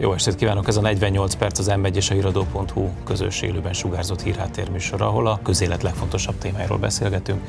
[0.00, 0.68] Jó estét kívánok!
[0.68, 5.40] Ez a 48 perc az M1 és a Híradó.hu közös élőben sugárzott hírháttérműsor, ahol a
[5.42, 7.40] közélet legfontosabb témáiról beszélgetünk.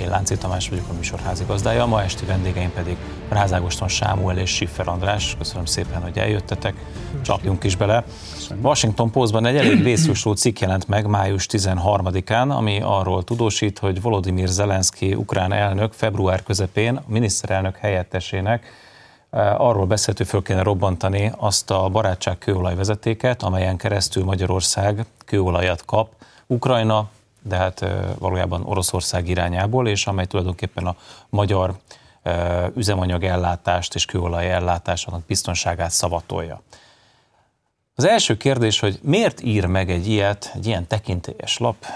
[0.00, 2.96] Én Lánci Tamás vagyok a műsor házigazdája, ma esti vendégeim pedig
[3.28, 5.34] Rázágoston Sámuel és Siffer András.
[5.38, 6.74] Köszönöm szépen, hogy eljöttetek.
[7.22, 8.04] Csapjunk is bele.
[8.62, 14.48] Washington Postban egy elég vészjósló cikk jelent meg május 13-án, ami arról tudósít, hogy Volodymyr
[14.48, 18.86] Zelenszky ukrán elnök február közepén a miniszterelnök helyettesének
[19.30, 26.12] arról beszélt, hogy föl kéne robbantani azt a barátság kőolajvezetéket, amelyen keresztül Magyarország kőolajat kap
[26.46, 27.08] Ukrajna,
[27.42, 30.96] de hát eh, valójában Oroszország irányából, és amely tulajdonképpen a
[31.28, 31.74] magyar
[32.22, 36.62] eh, üzemanyag ellátást és kőolaj ellátásának biztonságát szavatolja.
[37.94, 41.86] Az első kérdés, hogy miért ír meg egy ilyet, egy ilyen tekintélyes lap,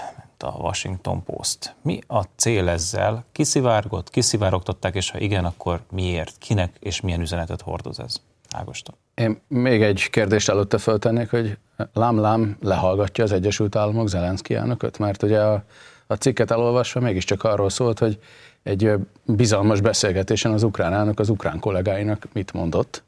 [0.43, 1.75] a Washington Post.
[1.81, 3.25] Mi a cél ezzel?
[3.31, 6.37] Kiszivárgott, kiszivárogtatták, és ha igen, akkor miért?
[6.37, 8.21] Kinek és milyen üzenetet hordoz ez?
[8.51, 8.95] Ágoston.
[9.13, 11.57] Én még egy kérdést előtte föltennék, hogy
[11.93, 15.63] lám-lám lehallgatja az Egyesült Államok Zelenszky elnököt, mert ugye a,
[16.07, 18.19] a cikket elolvasva mégiscsak arról szólt, hogy
[18.63, 18.93] egy
[19.25, 23.03] bizalmas beszélgetésen az ukrán elnök az ukrán kollégáinak mit mondott.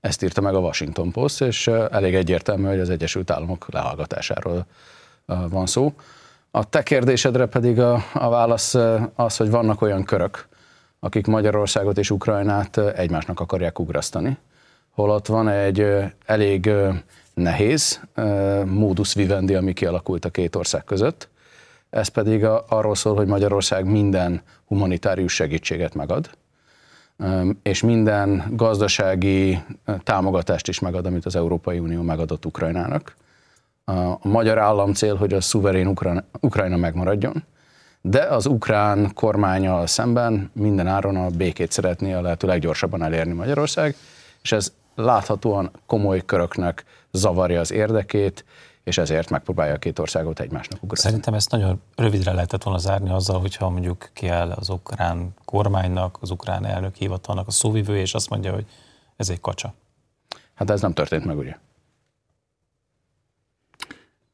[0.00, 4.66] Ezt írta meg a Washington Post, és elég egyértelmű, hogy az Egyesült Államok lehallgatásáról
[5.26, 5.94] van szó.
[6.52, 8.74] A te kérdésedre pedig a, a válasz
[9.14, 10.48] az, hogy vannak olyan körök,
[11.00, 14.38] akik Magyarországot és Ukrajnát egymásnak akarják ugrasztani,
[14.90, 15.86] holott van egy
[16.26, 16.70] elég
[17.34, 18.00] nehéz
[18.64, 21.28] módusz vivendi, ami kialakult a két ország között.
[21.90, 26.30] Ez pedig arról szól, hogy Magyarország minden humanitárius segítséget megad,
[27.62, 29.62] és minden gazdasági
[30.02, 33.16] támogatást is megad, amit az Európai Unió megadott Ukrajnának
[33.98, 37.44] a magyar állam cél, hogy a szuverén Ukrajna, Ukrajna megmaradjon,
[38.00, 43.94] de az ukrán kormányal szemben minden áron a békét szeretné a lehető leggyorsabban elérni Magyarország,
[44.42, 48.44] és ez láthatóan komoly köröknek zavarja az érdekét,
[48.84, 51.00] és ezért megpróbálja a két országot egymásnak ugrani.
[51.00, 56.30] Szerintem ezt nagyon rövidre lehetett volna zárni azzal, hogyha mondjuk kiáll az ukrán kormánynak, az
[56.30, 58.66] ukrán elnök hivatalnak a szóvivő, és azt mondja, hogy
[59.16, 59.74] ez egy kacsa.
[60.54, 61.56] Hát ez nem történt meg, ugye?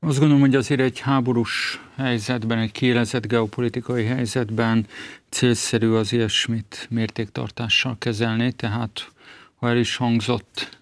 [0.01, 4.87] Azt gondolom, hogy azért egy háborús helyzetben, egy kiélezett geopolitikai helyzetben
[5.29, 9.11] célszerű az ilyesmit mértéktartással kezelni, tehát
[9.55, 10.79] ha el is hangzott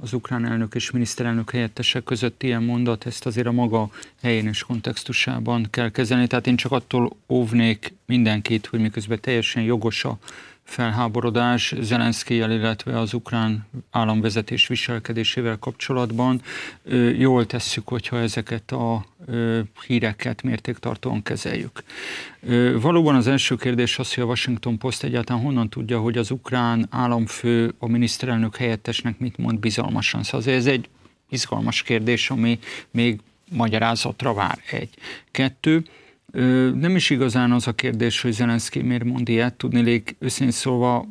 [0.00, 3.90] az ukrán elnök és miniszterelnök helyettesek között ilyen mondat, ezt azért a maga
[4.22, 6.26] helyén és kontextusában kell kezelni.
[6.26, 10.18] Tehát én csak attól óvnék mindenkit, hogy miközben teljesen jogos a
[10.72, 16.42] felháborodás Zelenszkijel, illetve az ukrán államvezetés viselkedésével kapcsolatban.
[17.18, 19.04] Jól tesszük, hogyha ezeket a
[19.86, 21.82] híreket mértéktartóan kezeljük.
[22.80, 26.86] Valóban az első kérdés az, hogy a Washington Post egyáltalán honnan tudja, hogy az ukrán
[26.90, 30.22] államfő a miniszterelnök helyettesnek mit mond bizalmasan.
[30.22, 30.88] Szóval ez egy
[31.28, 32.58] izgalmas kérdés, ami
[32.90, 34.58] még magyarázatra vár.
[34.70, 34.90] Egy.
[35.30, 35.84] Kettő,
[36.74, 41.06] nem is igazán az a kérdés, hogy Zelenszky miért mond ilyet, tudni őszintén szólva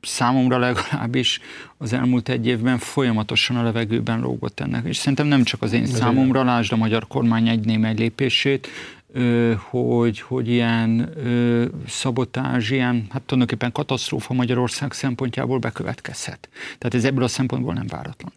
[0.00, 1.40] számomra legalábbis
[1.78, 4.84] az elmúlt egy évben folyamatosan a levegőben lógott ennek.
[4.84, 8.68] És szerintem nem csak az én számomra, lásd a magyar kormány egy némely lépését,
[9.56, 11.10] hogy, hogy ilyen
[11.86, 16.48] szabotázs, ilyen, hát tulajdonképpen katasztrófa Magyarország szempontjából bekövetkezhet.
[16.78, 18.32] Tehát ez ebből a szempontból nem váratlan.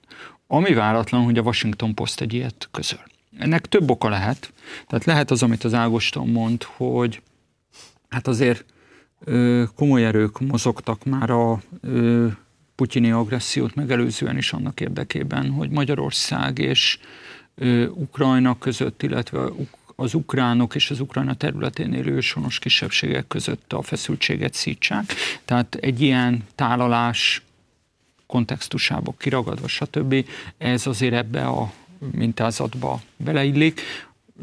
[0.47, 3.03] Ami váratlan, hogy a Washington Post egy ilyet közöl.
[3.37, 4.53] Ennek több oka lehet.
[4.87, 7.21] Tehát lehet az, amit az Ágoston mond, hogy
[8.09, 8.65] hát azért
[9.75, 12.27] komoly erők mozogtak már a ö,
[12.75, 16.99] putyini agressziót megelőzően is annak érdekében, hogy Magyarország és
[17.93, 19.39] Ukrajna között, illetve
[19.95, 25.13] az ukránok és az Ukrajna területén élő őshonos kisebbségek között a feszültséget szítsák.
[25.45, 27.41] Tehát egy ilyen tálalás
[28.27, 30.25] kontextusába kiragadva, stb.
[30.57, 31.73] Ez azért ebbe a
[32.11, 33.81] mintázatba beleillik.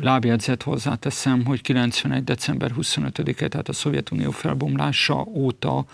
[0.01, 2.25] Lábjegyzet hozzáteszem, hogy 91.
[2.25, 5.85] december 25-e, tehát a Szovjetunió felbomlása óta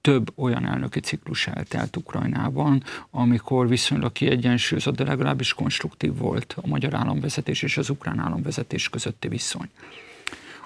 [0.00, 6.94] több olyan elnöki ciklus eltelt Ukrajnában, amikor viszonylag kiegyensúlyozott, de legalábbis konstruktív volt a magyar
[6.94, 9.68] államvezetés és az ukrán államvezetés közötti viszony.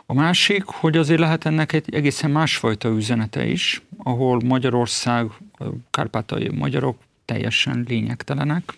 [0.06, 6.48] A másik, hogy azért lehet ennek egy egészen másfajta üzenete is, ahol Magyarország, a kárpátai
[6.48, 8.72] magyarok teljesen lényegtelenek,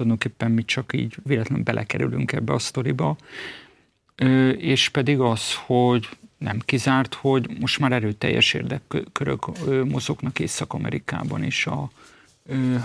[0.00, 3.16] tulajdonképpen mi csak így véletlenül belekerülünk ebbe a sztoriba,
[4.56, 6.08] és pedig az, hogy
[6.38, 9.46] nem kizárt, hogy most már erőteljes érdekkörök
[9.84, 11.90] mozognak Észak-Amerikában is a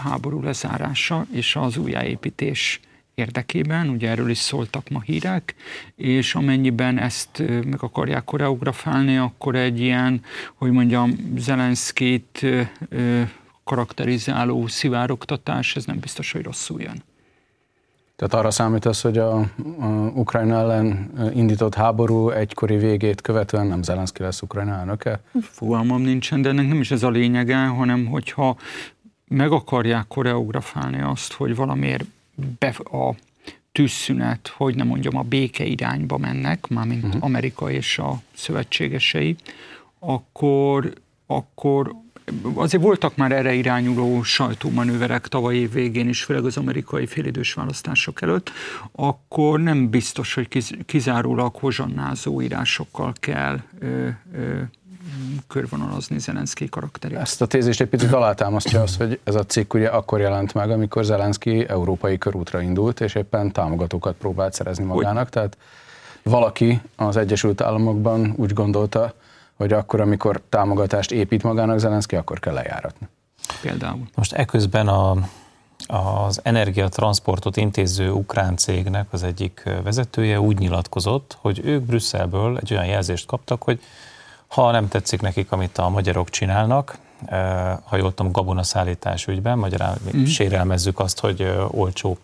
[0.04, 2.80] háború lezárása és az újjáépítés
[3.14, 5.56] érdekében, ugye erről is szóltak ma hírek,
[5.96, 10.22] és amennyiben ezt meg akarják koreografálni, akkor egy ilyen,
[10.54, 12.46] hogy mondjam, Zelenszkét
[13.66, 17.04] karakterizáló szivárogtatás, ez nem biztos, hogy rosszul jön.
[18.16, 19.38] Tehát arra számítasz, hogy a,
[19.80, 25.20] a Ukrajna ellen indított háború egykori végét követően nem Zelenszky lesz Ukrajna elnöke?
[25.42, 28.58] Fogalmam nincsen, de ennek nem is ez a lényege, hanem hogyha
[29.28, 32.06] meg akarják koreografálni azt, hogy valamiért
[32.60, 33.16] be, a
[33.72, 37.24] tűzszünet, hogy nem mondjam, a béke irányba mennek, mármint uh-huh.
[37.24, 39.36] Amerika és a szövetségesei,
[40.00, 40.94] akkor,
[41.26, 41.96] akkor
[42.54, 48.22] azért voltak már erre irányuló sajtómanőverek tavaly év végén is, főleg az amerikai félidős választások
[48.22, 48.52] előtt,
[48.92, 50.48] akkor nem biztos, hogy
[50.86, 54.62] kizárólag hozsannázó írásokkal kell ö, ö,
[55.48, 57.18] körvonalazni Zelenszky karakterét.
[57.18, 60.72] Ezt a tézést egy picit alátámasztja az, hogy ez a cikk ugye akkor jelent meg,
[60.72, 65.32] amikor Zelenszky európai körútra indult, és éppen támogatókat próbált szerezni magának, hogy?
[65.32, 65.58] tehát
[66.24, 69.14] valaki az Egyesült Államokban úgy gondolta,
[69.58, 73.08] hogy akkor, amikor támogatást épít magának Zelenszky, akkor kell lejáratni.
[73.62, 74.08] Például.
[74.16, 75.16] Most eközben a,
[75.88, 82.86] az energiatransportot intéző ukrán cégnek az egyik vezetője úgy nyilatkozott, hogy ők Brüsszelből egy olyan
[82.86, 83.82] jelzést kaptak, hogy
[84.48, 86.98] ha nem tetszik nekik, amit a magyarok csinálnak,
[87.84, 90.24] ha jól tudom, gabonaszállítás ügyben, magyarán mm.
[90.24, 92.18] sérelmezzük azt, hogy olcsó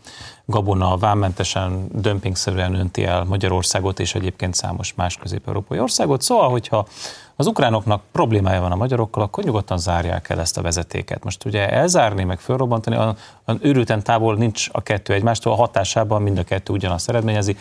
[0.52, 6.22] gabona vámmentesen, dömpingszerűen önti el Magyarországot és egyébként számos más közép-európai országot.
[6.22, 6.88] Szóval, hogyha
[7.36, 11.24] az ukránoknak problémája van a magyarokkal, akkor nyugodtan zárják el ezt a vezetéket.
[11.24, 13.16] Most ugye elzárni, meg fölrobbantani, a
[13.62, 17.58] őrülten távol nincs a kettő egymástól, a hatásában mind a kettő ugyanazt eredményezi,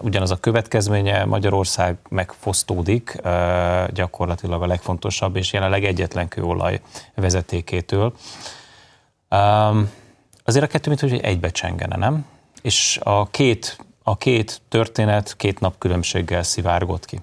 [0.00, 3.20] ugyanaz a következménye, Magyarország megfosztódik
[3.88, 6.80] gyakorlatilag a legfontosabb és jelenleg egyetlen kőolaj
[7.14, 8.12] vezetékétől.
[10.44, 12.24] azért a kettő, mint hogy egybe csengene, nem?
[12.64, 17.20] És a két, a két történet két nap különbséggel szivárgott ki.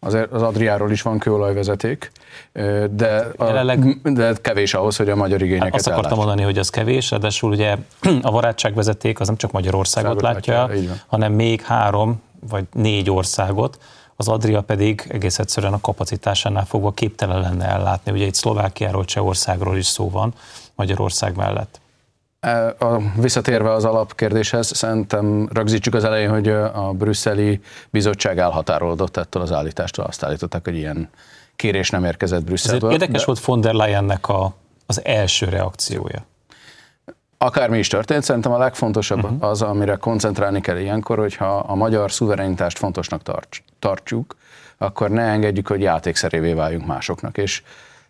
[0.00, 2.12] Azért az Adriáról is van kőolajvezeték,
[2.90, 6.26] de, a, Jelenleg, de kevés ahhoz, hogy a magyar igényeket Azt akartam ellátsa.
[6.26, 7.76] mondani, hogy az kevés, de ugye
[8.22, 13.78] a barátságvezeték az nem csak Magyarországot látja, látja hanem még három vagy négy országot,
[14.16, 18.12] az Adria pedig egész egyszerűen a kapacitásánál fogva képtelen lenne ellátni.
[18.12, 20.34] Ugye itt Szlovákiáról, Csehországról is szó van
[20.74, 21.80] Magyarország mellett.
[22.78, 27.60] A, visszatérve az alapkérdéshez, szerintem rögzítsük az elején, hogy a brüsszeli
[27.90, 30.04] bizottság elhatárolódott ettől az állítástól.
[30.04, 31.10] Azt állították, hogy ilyen
[31.56, 32.88] kérés nem érkezett Brüsszelből.
[32.88, 33.26] Ez érdekes de...
[33.26, 34.54] volt von der Leyennek a,
[34.86, 36.26] az első reakciója.
[37.38, 39.48] Akármi is történt, szerintem a legfontosabb uh-huh.
[39.48, 44.36] az, amire koncentrálni kell ilyenkor, hogyha a magyar szuverenitást fontosnak tarts, tartjuk,
[44.78, 47.38] akkor ne engedjük, hogy játékszerévé váljunk másoknak.
[47.38, 47.62] És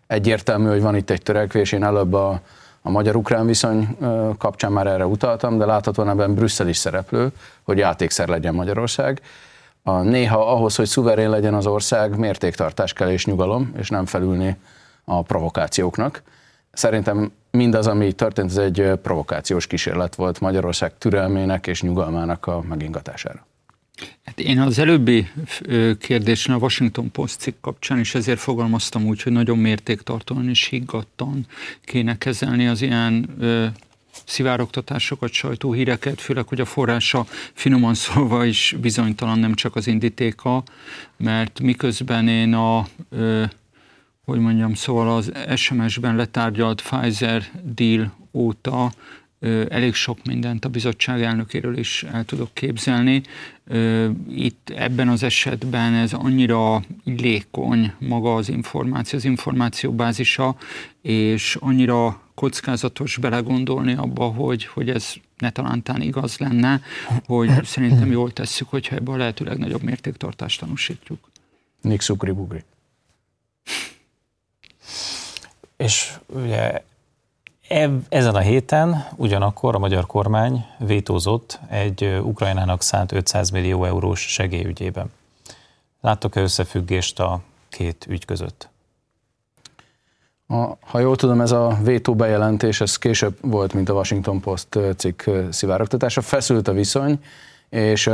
[0.07, 2.41] egyértelmű, hogy van itt egy törekvés, én előbb a,
[2.85, 3.97] a magyar-ukrán viszony
[4.37, 7.31] kapcsán már erre utaltam, de láthatóan ebben Brüsszel is szereplő,
[7.63, 9.21] hogy játékszer legyen Magyarország.
[9.83, 14.57] A, néha ahhoz, hogy szuverén legyen az ország, mértéktartás kell és nyugalom, és nem felülni
[15.05, 16.21] a provokációknak.
[16.71, 23.45] Szerintem mindaz, ami történt, ez egy provokációs kísérlet volt Magyarország türelmének és nyugalmának a megingatására.
[24.25, 25.27] Hát én az előbbi
[25.99, 31.45] kérdésnél a Washington Post cikk kapcsán is ezért fogalmaztam úgy, hogy nagyon mértéktartóan és higgadtan
[31.85, 33.65] kéne kezelni az ilyen ö,
[34.25, 40.63] szivárogtatásokat, sajtóhíreket, főleg, hogy a forrása finoman szólva is bizonytalan, nem csak az indítéka,
[41.17, 43.43] mert miközben én a, ö,
[44.25, 48.91] hogy mondjam, szóval az SMS-ben letárgyalt Pfizer deal óta
[49.69, 53.21] elég sok mindent a bizottság elnökéről is el tudok képzelni.
[54.29, 60.55] Itt ebben az esetben ez annyira lékony maga az információ, az információbázisa,
[61.01, 66.81] és annyira kockázatos belegondolni abba, hogy, hogy ez ne talántán igaz lenne,
[67.25, 71.29] hogy szerintem jól tesszük, hogyha ebben a lehető legnagyobb mértéktartást tanúsítjuk.
[71.81, 72.63] Nix bugri.
[75.77, 76.81] És ugye
[78.09, 85.11] ezen a héten ugyanakkor a magyar kormány vétózott egy Ukrajnának szánt 500 millió eurós segélyügyében.
[86.01, 87.39] Láttok-e összefüggést a
[87.69, 88.69] két ügy között?
[90.47, 94.79] A, ha jól tudom, ez a vétó bejelentés, ez később volt, mint a Washington Post
[94.97, 96.21] cikk szivárogtatása.
[96.21, 97.19] Feszült a viszony,
[97.69, 98.09] és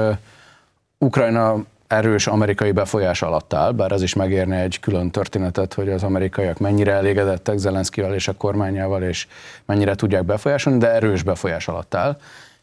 [0.97, 6.03] Ukrajna erős amerikai befolyás alatt áll, bár ez is megérne egy külön történetet, hogy az
[6.03, 9.27] amerikaiak mennyire elégedettek Zelenszkivel és a kormányával, és
[9.65, 12.17] mennyire tudják befolyásolni, de erős befolyás alatt áll.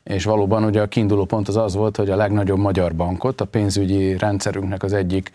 [0.04, 3.44] És valóban ugye a kiinduló pont az az volt, hogy a legnagyobb magyar bankot, a
[3.44, 5.32] pénzügyi rendszerünknek az egyik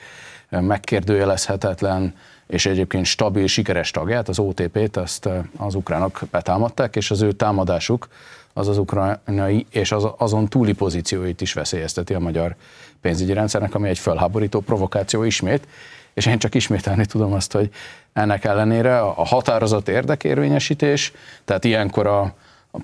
[0.50, 2.14] megkérdőjelezhetetlen
[2.48, 8.08] és egyébként stabil, sikeres tagját, az OTP-t, azt az ukránok betámadták, és az ő támadásuk
[8.54, 12.56] az az ukrajnai és az, azon túli pozícióit is veszélyezteti a magyar
[13.02, 15.68] pénzügyi rendszernek, ami egy felháborító provokáció ismét,
[16.14, 17.70] és én csak ismételni tudom azt, hogy
[18.14, 21.14] ennek ellenére a határozott érdekérvényesítés,
[21.46, 22.34] tehát ilyenkor a,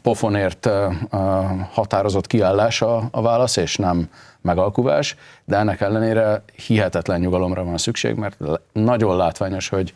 [0.01, 4.09] pofonért a határozott kiállás a, a válasz, és nem
[4.41, 8.37] megalkuvás, de ennek ellenére hihetetlen nyugalomra van szükség, mert
[8.71, 9.93] nagyon látványos, hogy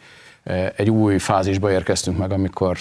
[0.75, 2.78] egy új fázisba érkeztünk meg, amikor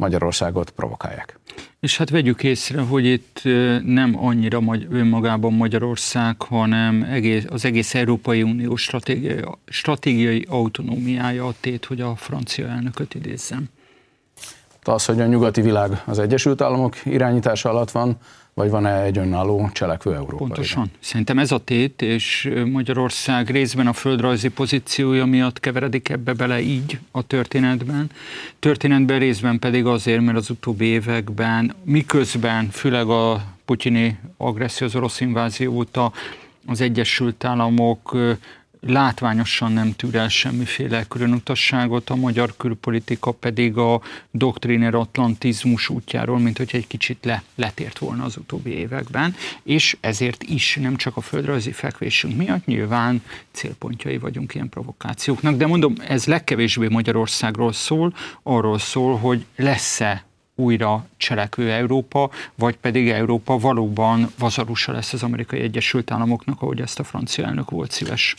[0.00, 1.38] Magyarországot provokálják.
[1.80, 3.40] És hát vegyük észre, hogy itt
[3.84, 11.84] nem annyira önmagában Magyarország, hanem egész, az egész Európai Unió stratégiai, stratégiai autonómiája a tét,
[11.84, 13.64] hogy a francia elnököt idézzem.
[14.82, 18.16] Az, hogy a nyugati világ az Egyesült Államok irányítása alatt van,
[18.54, 20.36] vagy van-e egy önálló cselekvő Európa?
[20.36, 20.84] Pontosan.
[20.84, 20.96] Igen?
[21.00, 26.98] Szerintem ez a tét, és Magyarország részben a földrajzi pozíciója miatt keveredik ebbe bele így
[27.10, 28.10] a történetben.
[28.58, 35.20] Történetben részben pedig azért, mert az utóbbi években, miközben főleg a putyini agresszió, az orosz
[35.20, 36.12] invázió óta
[36.66, 38.16] az Egyesült Államok
[38.80, 46.56] látványosan nem tűr el semmiféle különutasságot, a magyar külpolitika pedig a doktriner atlantizmus útjáról, mint
[46.56, 51.20] hogy egy kicsit le, letért volna az utóbbi években, és ezért is nem csak a
[51.20, 53.22] földrajzi fekvésünk miatt nyilván
[53.52, 60.28] célpontjai vagyunk ilyen provokációknak, de mondom, ez legkevésbé Magyarországról szól, arról szól, hogy lesz-e
[60.60, 66.98] újra cselekvő Európa, vagy pedig Európa valóban vazarusa lesz az amerikai Egyesült Államoknak, ahogy ezt
[66.98, 68.34] a francia elnök volt szíves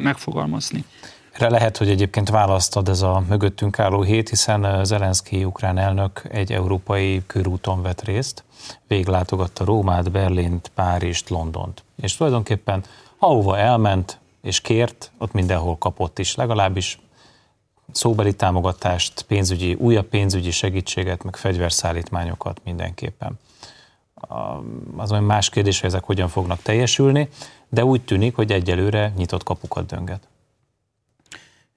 [0.00, 0.84] megfogalmazni.
[1.32, 6.22] Erre lehet, hogy egyébként választ ad ez a mögöttünk álló hét, hiszen Zelenszky ukrán elnök
[6.30, 8.44] egy európai körúton vett részt,
[8.86, 11.84] véglátogatta Rómát, Berlint, Párizst, Londont.
[12.02, 12.84] És tulajdonképpen
[13.18, 16.98] ahova elment és kért, ott mindenhol kapott is, legalábbis
[17.92, 23.38] szóbeli támogatást, pénzügyi, újabb pénzügyi segítséget, meg fegyverszállítmányokat mindenképpen.
[24.96, 27.28] Az olyan más kérdés, hogy ezek hogyan fognak teljesülni,
[27.68, 30.28] de úgy tűnik, hogy egyelőre nyitott kapukat dönget.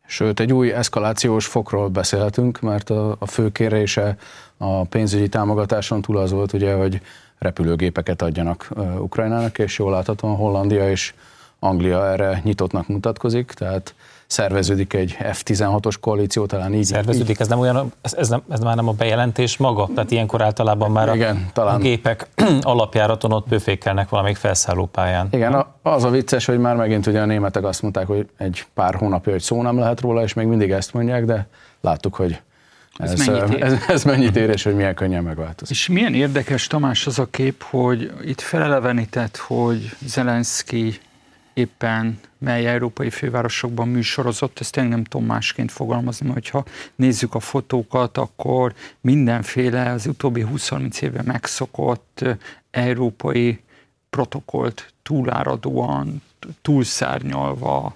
[0.06, 4.18] Sőt, egy új eszkalációs fokról beszélhetünk, mert a, a fő kérése
[4.58, 7.02] a pénzügyi támogatáson túl az volt, ugye, hogy
[7.38, 11.14] repülőgépeket adjanak Ukrajnának, és jól láthatóan Hollandia és
[11.60, 13.96] Anglia erre nyitottnak mutatkozik, tehát
[14.34, 16.84] szerveződik egy F-16-os koalíció, talán így.
[16.84, 19.90] Szerveződik, ez nem olyan, ez, ez, nem, ez már nem a bejelentés maga?
[19.96, 21.76] Tehát ilyenkor általában már Igen, a, talán.
[21.76, 22.28] a gépek
[22.62, 25.28] alapjáraton ott pőfékelnek valamelyik felszállópályán.
[25.32, 28.96] Igen, az a vicces, hogy már megint ugye a németek azt mondták, hogy egy pár
[28.96, 31.48] hónapja, hogy szó nem lehet róla, és még mindig ezt mondják, de
[31.82, 32.42] láttuk, hogy
[32.98, 33.64] ez, ez, mennyit ér?
[33.64, 35.78] ez, ez mennyit ér, és hogy milyen könnyen megváltozik.
[35.78, 41.00] És milyen érdekes, Tamás, az a kép, hogy itt felelevenített, hogy Zelenszky
[41.54, 47.40] éppen mely európai fővárosokban műsorozott, ezt tényleg nem tudom másként fogalmazni, mert ha nézzük a
[47.40, 52.26] fotókat, akkor mindenféle az utóbbi 20-30 évben megszokott
[52.72, 53.60] európai
[54.10, 56.22] protokollt túláradóan,
[56.62, 57.96] túlszárnyalva,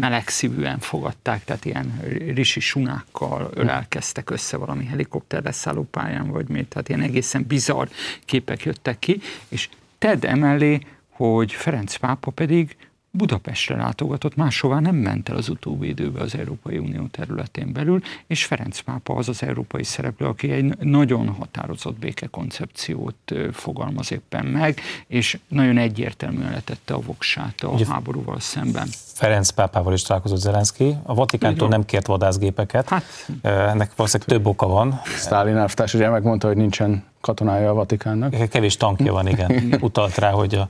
[0.00, 2.00] melegszívűen fogadták, tehát ilyen
[2.34, 5.54] risi sunákkal ölelkeztek össze valami helikopter
[5.90, 7.86] pályán, vagy mi, tehát ilyen egészen bizarr
[8.24, 10.80] képek jöttek ki, és tedd emellé
[11.20, 12.76] hogy Ferenc pápa pedig
[13.12, 18.44] Budapestre látogatott, máshová nem ment el az utóbbi időben az Európai Unió területén belül, és
[18.44, 25.38] Ferenc pápa az az európai szereplő, aki egy nagyon határozott békekoncepciót fogalmaz éppen meg, és
[25.48, 28.88] nagyon egyértelműen letette a voksát a Ugye háborúval szemben.
[29.14, 30.96] Ferenc pápával is találkozott Zelenszky.
[31.02, 32.88] A Vatikántól nem kért vadászgépeket.
[32.88, 33.04] Hát,
[33.42, 35.00] Ennek valószínűleg több oka van.
[35.04, 38.48] Sztálin elvtárs ugye megmondta, hogy nincsen katonája a Vatikánnak.
[38.48, 39.76] Kevés tankja van, igen.
[39.80, 40.68] Utalt rá, hogy a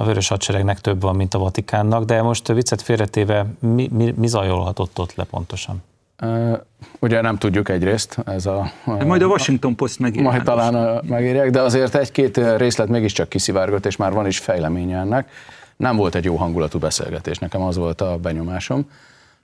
[0.00, 4.26] a Vörös Hadseregnek több van, mint a Vatikánnak, de most viccet félretéve mi, mi, mi
[4.26, 5.82] zajolhatott ott le pontosan?
[6.22, 6.58] Uh,
[6.98, 8.70] ugye nem tudjuk egyrészt, ez a...
[8.84, 10.32] a majd a Washington Post megírják.
[10.32, 15.30] Majd talán megírják, de azért egy-két részlet mégiscsak kiszivárgott, és már van is fejleménye ennek.
[15.76, 18.90] Nem volt egy jó hangulatú beszélgetés, nekem az volt a benyomásom.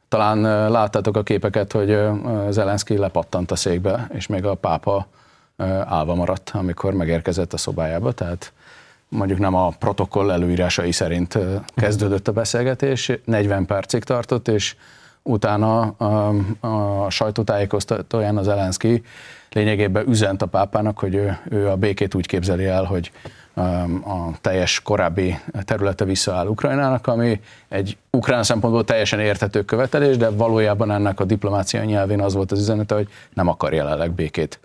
[0.08, 1.98] Talán láttátok a képeket, hogy
[2.50, 5.06] Zelenszky lepattant a székbe, és még a pápa
[5.84, 8.52] állva maradt, amikor megérkezett a szobájába, tehát
[9.08, 11.38] mondjuk nem a protokoll előírásai szerint
[11.74, 14.76] kezdődött a beszélgetés, 40 percig tartott, és
[15.22, 19.02] utána a, a sajtótájékoztatóján az Elenszki
[19.52, 23.12] lényegében üzent a pápának, hogy ő, ő a békét úgy képzeli el, hogy
[24.04, 30.90] a teljes korábbi területe visszaáll Ukrajnának, ami egy ukrán szempontból teljesen érthető követelés, de valójában
[30.90, 34.60] ennek a diplomácia nyelvén az volt az üzenete, hogy nem akar jelenleg békét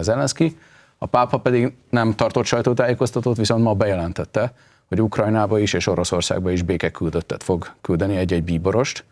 [0.00, 0.56] Zelenszky.
[1.02, 4.52] A pápa pedig nem tartott sajtótájékoztatót, viszont ma bejelentette,
[4.88, 9.04] hogy Ukrajnába is és Oroszországba is békeküldöttet fog küldeni egy-egy bíborost,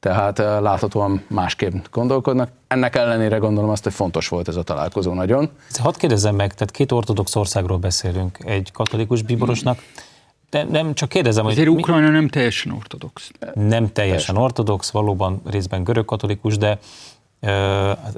[0.00, 2.50] tehát eh, láthatóan másképp gondolkodnak.
[2.66, 5.50] Ennek ellenére gondolom azt, hogy fontos volt ez a találkozó nagyon.
[5.78, 9.78] Hadd kérdezzem meg, tehát két ortodox országról beszélünk, egy katolikus bíborosnak
[10.52, 11.78] de nem csak kérdezem, Azért hogy...
[11.78, 12.12] Ukrajna mi...
[12.12, 13.30] nem teljesen ortodox.
[13.54, 16.78] Nem teljesen ortodox, valóban részben görög-katolikus, de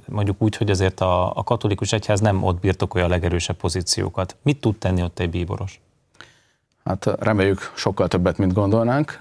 [0.08, 4.36] mondjuk úgy, hogy azért a, a katolikus egyház nem ott birtokolja a legerősebb pozíciókat.
[4.42, 5.80] Mit tud tenni ott egy bíboros?
[6.84, 9.18] Hát reméljük sokkal többet, mint gondolnánk.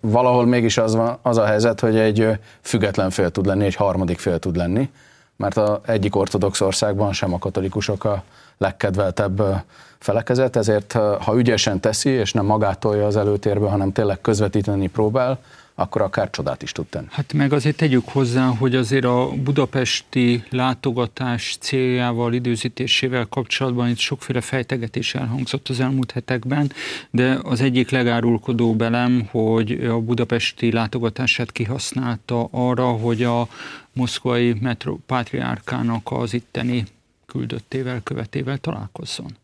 [0.00, 2.28] Valahol mégis az, van, az a helyzet, hogy egy
[2.60, 4.90] független fél tud lenni, egy harmadik fél tud lenni,
[5.36, 8.22] mert a egyik ortodox országban sem a katolikusok a
[8.58, 9.64] legkedveltebb
[9.98, 15.38] felekezet, ezért ha ügyesen teszi, és nem magátolja az előtérbe, hanem tényleg közvetíteni próbál,
[15.74, 17.06] akkor akár csodát is tud tenni.
[17.10, 24.40] Hát meg azért tegyük hozzá, hogy azért a budapesti látogatás céljával, időzítésével kapcsolatban itt sokféle
[24.40, 26.72] fejtegetés elhangzott az elmúlt hetekben,
[27.10, 33.48] de az egyik legárulkodó belem, hogy a budapesti látogatását kihasználta arra, hogy a
[33.92, 36.84] moszkvai metropátriárkának az itteni
[37.26, 39.40] küldöttével, követével találkozzon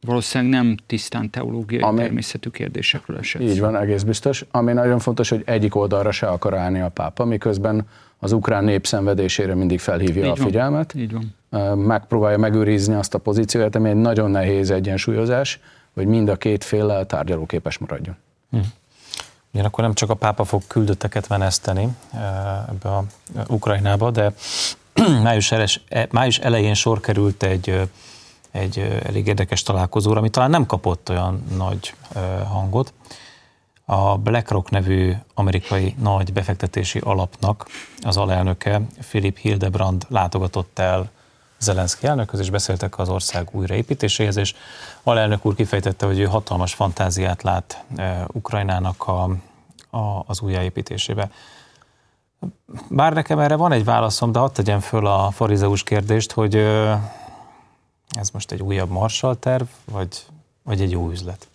[0.00, 3.42] valószínűleg nem tisztán teológiai ami, természetű kérdésekről esett.
[3.42, 4.44] Így van, egész biztos.
[4.50, 7.86] Ami nagyon fontos, hogy egyik oldalra se akar állni a pápa, miközben
[8.18, 10.92] az ukrán nép szenvedésére mindig felhívja így a figyelmet.
[10.92, 11.78] Van, így van.
[11.78, 15.60] Megpróbálja megőrizni azt a pozíciót, ami egy nagyon nehéz egyensúlyozás,
[15.94, 18.16] hogy mind a két féllel tárgyalóképes maradjon.
[18.50, 18.58] Hm.
[19.52, 21.88] Ugyanakkor nem csak a pápa fog küldötteket veneszteni
[22.68, 23.04] ebbe a
[23.48, 24.32] Ukrajnába, de
[25.22, 27.88] május, eles, e, május elején sor került egy
[28.50, 31.94] egy elég érdekes találkozóra, ami talán nem kapott olyan nagy
[32.48, 32.92] hangot.
[33.84, 37.66] A BlackRock nevű amerikai nagy befektetési alapnak
[38.00, 41.10] az alelnöke Philip Hildebrand látogatott el
[41.58, 44.54] Zelenszky elnökhöz, és beszéltek az ország újraépítéséhez, és
[45.02, 47.84] alelnök úr kifejtette, hogy ő hatalmas fantáziát lát
[48.26, 49.22] Ukrajnának a,
[49.90, 51.30] a, az újjáépítésébe.
[52.88, 56.54] Bár nekem erre van egy válaszom, de hadd tegyem föl a farizeus kérdést, hogy
[58.18, 60.24] ez most egy újabb Marshall terv, vagy,
[60.62, 61.48] vagy egy jó üzlet?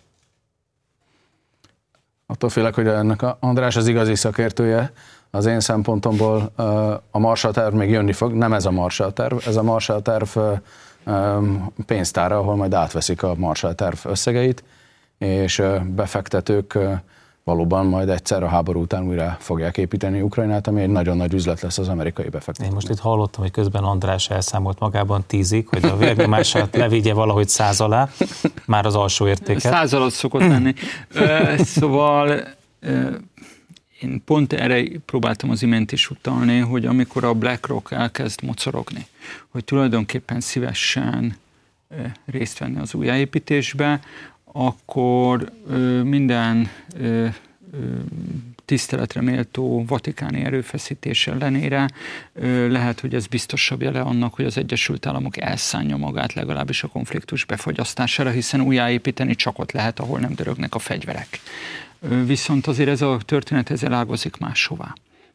[2.26, 4.92] Attól félek, hogy ennek a András az igazi szakértője.
[5.30, 6.52] Az én szempontomból
[7.10, 10.38] a Marshall terv még jönni fog, nem ez a Marshall terv, ez a Marshall terv
[11.86, 14.64] pénztára, ahol majd átveszik a Marshall terv összegeit,
[15.18, 16.78] és befektetők
[17.46, 21.60] valóban majd egyszer a háború után újra fogják építeni Ukrajnát, ami egy nagyon nagy üzlet
[21.60, 22.66] lesz az amerikai befektetők.
[22.66, 27.48] Én most itt hallottam, hogy közben András elszámolt magában tízig, hogy a vérnyomását levigye valahogy
[27.48, 28.08] száz alá,
[28.64, 29.60] már az alsó értéket.
[29.60, 30.74] Száz alatt szokott lenni.
[31.58, 32.40] szóval
[34.00, 39.06] én pont erre próbáltam az imént is utalni, hogy amikor a BlackRock elkezd mocorogni,
[39.48, 41.36] hogy tulajdonképpen szívesen
[42.24, 44.00] részt venni az újjáépítésbe,
[44.58, 45.52] akkor
[46.02, 46.70] minden
[48.64, 51.90] tiszteletre méltó vatikáni erőfeszítés ellenére
[52.68, 57.44] lehet, hogy ez biztosabb jele annak, hogy az Egyesült Államok elszánja magát legalábbis a konfliktus
[57.44, 61.40] befogyasztására, hiszen újjáépíteni csak ott lehet, ahol nem dörögnek a fegyverek.
[62.24, 64.94] Viszont azért ez a történet ezzel ágazik máshová.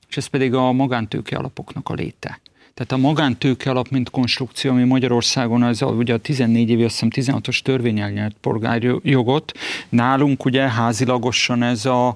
[0.09, 2.39] És ez pedig a magántőke alapoknak a léte.
[2.73, 7.39] Tehát a magántőke alap, mint konstrukció, ami Magyarországon az ugye a 14 évi, azt hiszem
[7.39, 9.51] 16-os törvényel nyert polgárjogot,
[9.89, 12.07] nálunk ugye házilagosan ez a,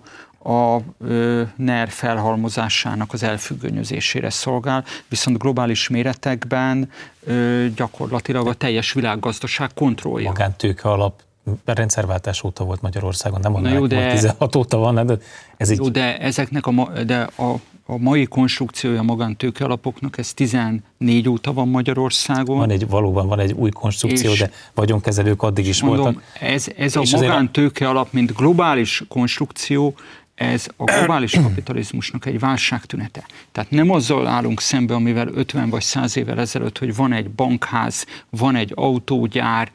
[0.43, 6.91] a ö, NER felhalmozásának az elfüggönyözésére szolgál, viszont globális méretekben
[7.23, 10.27] ö, gyakorlatilag a teljes világgazdaság kontrollja.
[10.27, 11.21] Magántőke alap
[11.65, 15.17] rendszerváltás óta volt Magyarországon, nem mondanám, hogy 16 óta van, de
[15.57, 15.77] ez így...
[15.77, 17.55] Jó, de ezeknek a, de a
[17.87, 22.57] a mai konstrukciója magántőke alapoknak, ez 14 óta van Magyarországon.
[22.57, 26.23] Van egy, valóban van egy új konstrukció, de vagyonkezelők addig is mondom, voltak.
[26.39, 29.95] Ez, ez a magántőke alap, mint globális konstrukció,
[30.35, 33.23] ez a globális kapitalizmusnak egy válságtünete.
[33.51, 38.05] Tehát nem azzal állunk szembe, amivel 50 vagy 100 évvel ezelőtt, hogy van egy bankház,
[38.29, 39.71] van egy autógyár,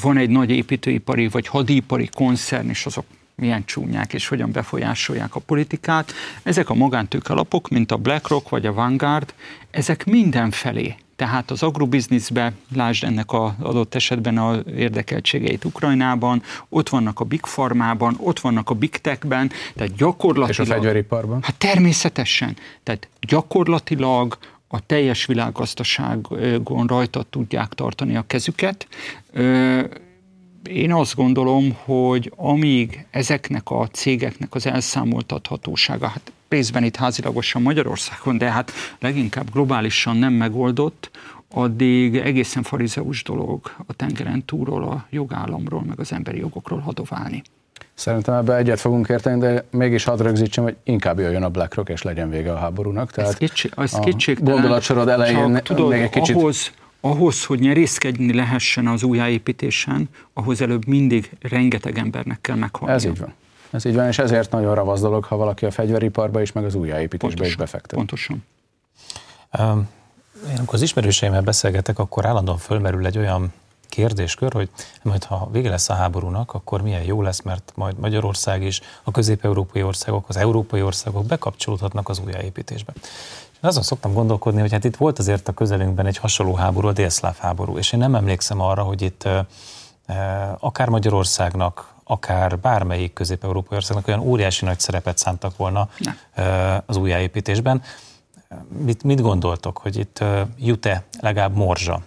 [0.00, 5.40] van egy nagy építőipari vagy hadipari koncern, és azok milyen csúnyák és hogyan befolyásolják a
[5.40, 6.12] politikát.
[6.42, 9.34] Ezek a magántők alapok, mint a BlackRock vagy a Vanguard,
[9.70, 17.20] ezek mindenfelé tehát az agrobizniszbe, lásd ennek az adott esetben az érdekeltségeit Ukrajnában, ott vannak
[17.20, 20.48] a Big Pharmában, ott vannak a Big Techben, tehát gyakorlatilag...
[20.48, 21.42] És a fegyveriparban?
[21.42, 22.56] Hát természetesen.
[22.82, 28.86] Tehát gyakorlatilag a teljes világgazdaságon rajta tudják tartani a kezüket
[30.68, 38.38] én azt gondolom, hogy amíg ezeknek a cégeknek az elszámoltathatósága, hát részben itt házilagosan Magyarországon,
[38.38, 41.10] de hát leginkább globálisan nem megoldott,
[41.54, 47.42] addig egészen farizeus dolog a tengeren túlról, a jogállamról, meg az emberi jogokról hadoválni.
[47.94, 52.02] Szerintem ebbe egyet fogunk érteni, de mégis hadd rögzítsem, hogy inkább jöjjön a BlackRock, és
[52.02, 53.10] legyen vége a háborúnak.
[53.10, 56.36] Tehát ez, kicsi, ez a gondolatsorod elején csak, tudod, még egy kicsit...
[56.36, 56.72] Ahhoz,
[57.04, 62.94] ahhoz, hogy nyerészkedni lehessen az újjáépítésen, ahhoz előbb mindig rengeteg embernek kell meghalni.
[62.94, 63.32] Ez így van.
[63.70, 66.74] Ez így van, és ezért nagyon ravasz dolog, ha valaki a fegyveriparba is, meg az
[66.74, 67.98] újjáépítésbe pontosan, is befektet.
[67.98, 68.44] Pontosan.
[69.58, 69.88] Um,
[70.50, 73.52] én amikor az ismerőseimmel beszélgetek, akkor állandóan fölmerül egy olyan
[73.88, 74.68] kérdéskör, hogy
[75.02, 79.10] majd ha vége lesz a háborúnak, akkor milyen jó lesz, mert majd Magyarország is, a
[79.10, 82.92] közép-európai országok, az európai országok bekapcsolódhatnak az újjáépítésbe.
[83.64, 86.92] Én azon szoktam gondolkodni, hogy hát itt volt azért a közelünkben egy hasonló háború, a
[86.92, 89.28] délszláv háború, és én nem emlékszem arra, hogy itt
[90.58, 96.82] akár Magyarországnak, akár bármelyik közép-európai országnak olyan óriási nagy szerepet szántak volna ne.
[96.86, 97.82] az újjáépítésben.
[98.68, 100.24] Mit, mit gondoltok, hogy itt
[100.58, 102.00] jut-e legalább morzsa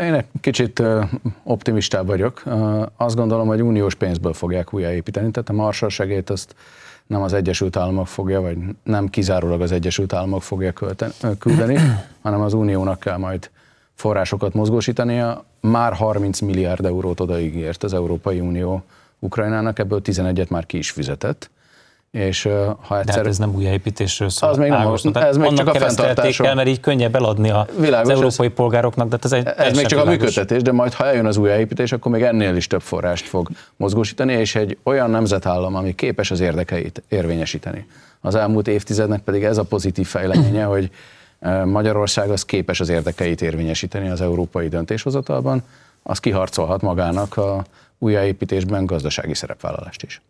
[0.00, 0.82] én egy kicsit
[1.42, 2.42] optimistább vagyok.
[2.96, 6.54] Azt gondolom, hogy uniós pénzből fogják újjáépíteni, tehát a Marshall segélyt azt
[7.06, 10.72] nem az Egyesült Államok fogja, vagy nem kizárólag az Egyesült Államok fogja
[11.38, 11.78] küldeni,
[12.22, 13.50] hanem az Uniónak kell majd
[13.94, 15.44] forrásokat mozgósítania.
[15.60, 18.82] Már 30 milliárd eurót odaígért az Európai Unió
[19.18, 21.50] Ukrajnának, ebből 11-et már ki is fizetett
[22.12, 22.42] és
[22.80, 23.04] ha egyszer...
[23.04, 24.50] De hát ez nem újjáépítésről szól.
[24.50, 26.48] Az még nem most, ez még csak a fenntartásról.
[26.48, 29.46] el, mert így könnyebb eladni a, Világos, az európai ez, polgároknak, de hát ez egy
[29.46, 30.06] Ez még csak világos.
[30.06, 33.48] a működtetés, de majd ha eljön az újjáépítés, akkor még ennél is több forrást fog
[33.76, 37.86] mozgósítani, és egy olyan nemzetállam, ami képes az érdekeit érvényesíteni.
[38.20, 40.90] Az elmúlt évtizednek pedig ez a pozitív fejleménye, hogy
[41.64, 45.62] Magyarország az képes az érdekeit érvényesíteni az európai döntéshozatalban,
[46.02, 47.64] az kiharcolhat magának a
[47.98, 50.20] újjáépítésben gazdasági szerepvállalást is.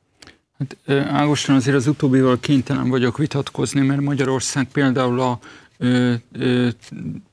[0.62, 5.38] Hát, Ágoston, azért az utóbbival kénytelen vagyok vitatkozni, mert Magyarország például a
[5.78, 6.68] ö, ö,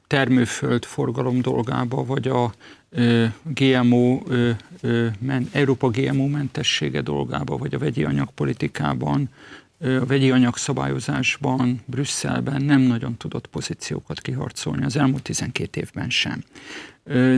[0.08, 2.54] termőföld forgalom dolgába, vagy a
[2.90, 4.50] ö, GMO, ö,
[4.82, 9.30] ö, men, Európa GMO mentessége dolgába, vagy a vegyi anyagpolitikában,
[9.82, 16.44] a vegyi anyagszabályozásban, Brüsszelben nem nagyon tudott pozíciókat kiharcolni, az elmúlt 12 évben sem.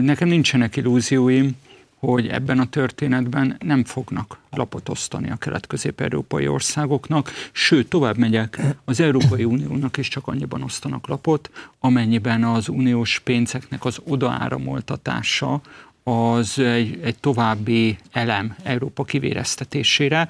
[0.00, 1.56] Nekem nincsenek illúzióim,
[2.06, 9.00] hogy ebben a történetben nem fognak lapot osztani a kelet-közép-európai országoknak, sőt, tovább megyek, az
[9.00, 15.60] Európai Uniónak is csak annyiban osztanak lapot, amennyiben az uniós pénzeknek az odaáramoltatása
[16.02, 20.28] az egy, egy további elem Európa kivéreztetésére.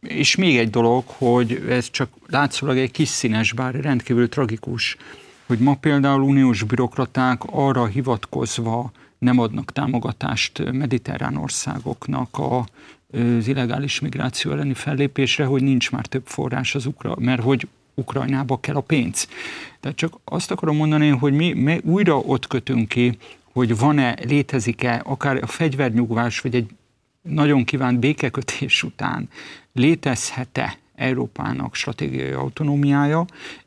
[0.00, 4.96] És még egy dolog, hogy ez csak látszólag egy kis színes, bár rendkívül tragikus,
[5.46, 12.58] hogy ma például uniós bürokraták arra hivatkozva nem adnak támogatást mediterrán országoknak a,
[13.12, 18.60] az illegális migráció elleni fellépésre, hogy nincs már több forrás az Ukra, mert hogy Ukrajnába
[18.60, 19.28] kell a pénz.
[19.80, 23.18] Tehát csak azt akarom mondani, hogy mi, mi újra ott kötünk ki,
[23.52, 26.70] hogy van-e, létezik-e akár a fegyvernyugvás, vagy egy
[27.22, 29.28] nagyon kívánt békekötés után
[29.72, 33.24] létezhet-e Európának stratégiai autonómiája,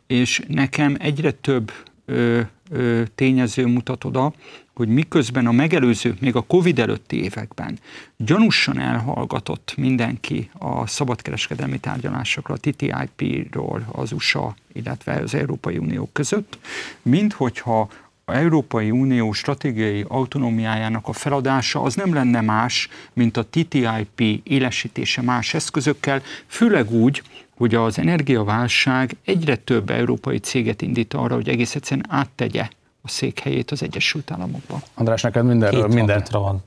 [0.08, 1.72] és nekem egyre több
[2.06, 4.34] ö, ö, tényező mutat oda,
[4.82, 7.80] hogy miközben a megelőző, még a Covid előtti években
[8.18, 16.60] gyanúsan elhallgatott mindenki a szabadkereskedelmi tárgyalásokra, a TTIP-ról az USA, illetve az Európai Unió között,
[17.02, 17.90] mint hogyha
[18.26, 25.22] a Európai Unió stratégiai autonómiájának a feladása az nem lenne más, mint a TTIP élesítése
[25.22, 27.24] más eszközökkel, főleg úgy,
[27.58, 32.70] hogy az energiaválság egyre több európai céget indít arra, hogy egész egyszerűen áttegye
[33.04, 34.84] a székhelyét az Egyesült Államokban.
[34.94, 36.64] András, neked mindenről Két minden van,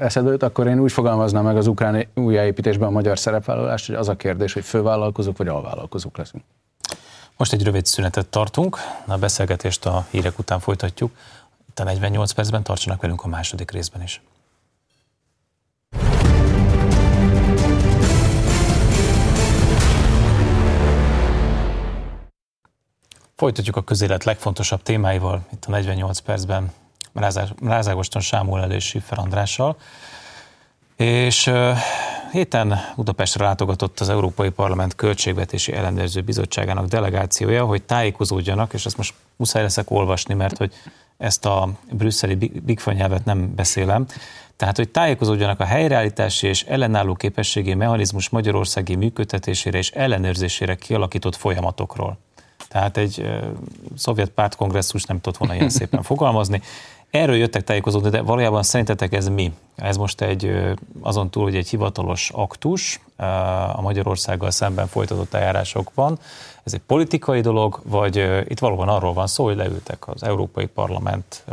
[0.00, 4.08] eszedbe jut, akkor én úgy fogalmaznám meg az ukrán újjáépítésben a magyar szerepvállalást, hogy az
[4.08, 6.44] a kérdés, hogy fővállalkozók vagy alvállalkozók leszünk.
[7.36, 11.10] Most egy rövid szünetet tartunk, a beszélgetést a hírek után folytatjuk.
[11.68, 14.22] Itt a 48 percben tartsanak velünk a második részben is.
[23.42, 26.72] Folytatjuk a közélet legfontosabb témáival itt a 48 percben
[27.60, 29.76] Rázágoston Sámuel és Siffer Andrással.
[30.96, 31.50] És
[32.32, 39.14] héten Budapestre látogatott az Európai Parlament Költségvetési Ellenőrző Bizottságának delegációja, hogy tájékozódjanak, és ezt most
[39.36, 40.72] muszáj leszek olvasni, mert hogy
[41.18, 44.06] ezt a brüsszeli bigfa nyelvet nem beszélem,
[44.56, 52.18] tehát, hogy tájékozódjanak a helyreállítási és ellenálló képességi mechanizmus Magyarországi működtetésére és ellenőrzésére kialakított folyamatokról.
[52.72, 53.28] Tehát egy
[53.96, 56.62] szovjet pártkongresszus nem tudott volna ilyen szépen fogalmazni.
[57.10, 59.52] Erről jöttek tájékozódni, de valójában szerintetek ez mi?
[59.74, 63.00] Ez most egy, azon túl, hogy egy hivatalos aktus
[63.74, 66.18] a Magyarországgal szemben folytatott eljárásokban,
[66.62, 71.44] ez egy politikai dolog, vagy itt valóban arról van szó, hogy leültek az Európai Parlament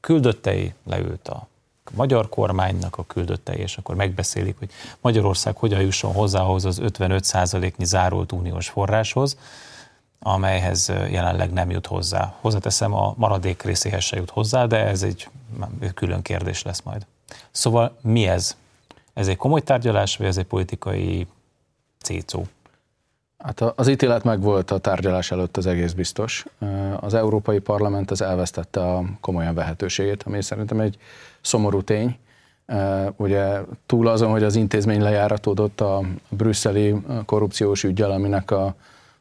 [0.00, 1.46] küldöttei, leült a
[1.94, 4.70] magyar kormánynak a küldöttei, és akkor megbeszélik, hogy
[5.00, 9.36] Magyarország hogyan jusson hozzá ahhoz az 55%-nyi zárult uniós forráshoz,
[10.18, 12.34] amelyhez jelenleg nem jut hozzá.
[12.40, 15.28] Hozzáteszem, a maradék részéhez se jut hozzá, de ez egy
[15.94, 17.06] külön kérdés lesz majd.
[17.50, 18.56] Szóval mi ez?
[19.14, 21.26] Ez egy komoly tárgyalás, vagy ez egy politikai
[22.02, 22.46] cécó?
[23.38, 26.46] Hát az ítélet meg volt a tárgyalás előtt az egész biztos.
[27.00, 30.98] Az Európai Parlament az elvesztette a komolyan vehetőségét, ami szerintem egy
[31.40, 32.18] szomorú tény.
[33.16, 36.94] Ugye túl azon, hogy az intézmény lejáratódott a brüsszeli
[37.26, 38.74] korrupciós ügyel, aminek a,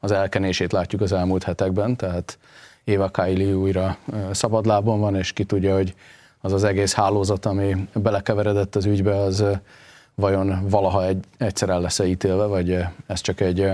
[0.05, 2.37] az elkenését látjuk az elmúlt hetekben, tehát
[2.83, 3.97] Éva Kaili újra
[4.31, 5.95] szabadlábon van, és ki tudja, hogy
[6.41, 9.43] az az egész hálózat, ami belekeveredett az ügybe, az
[10.15, 13.71] vajon valaha egy, egyszer el lesz-e ítélve, vagy ez csak egy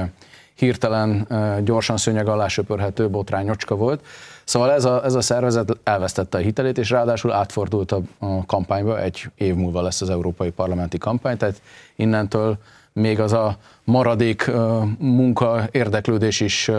[0.54, 1.28] hirtelen,
[1.64, 4.06] gyorsan szőnyeg alá söpörhető botrányocska volt.
[4.44, 9.02] Szóval ez a, ez a szervezet elvesztette a hitelét, és ráadásul átfordult a, a kampányba,
[9.02, 11.62] egy év múlva lesz az európai parlamenti kampány, tehát
[11.96, 12.58] innentől
[12.94, 14.52] még az a maradék
[14.98, 16.72] munka, érdeklődés is,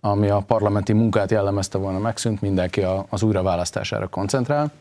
[0.00, 4.72] ami a parlamenti munkát jellemezte volna megszűnt, mindenki az újraválasztására koncentrál.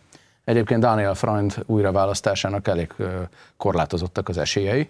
[0.44, 2.94] Egyébként Daniel Freund újraválasztásának elég
[3.58, 4.90] korlátozottak az esélyei,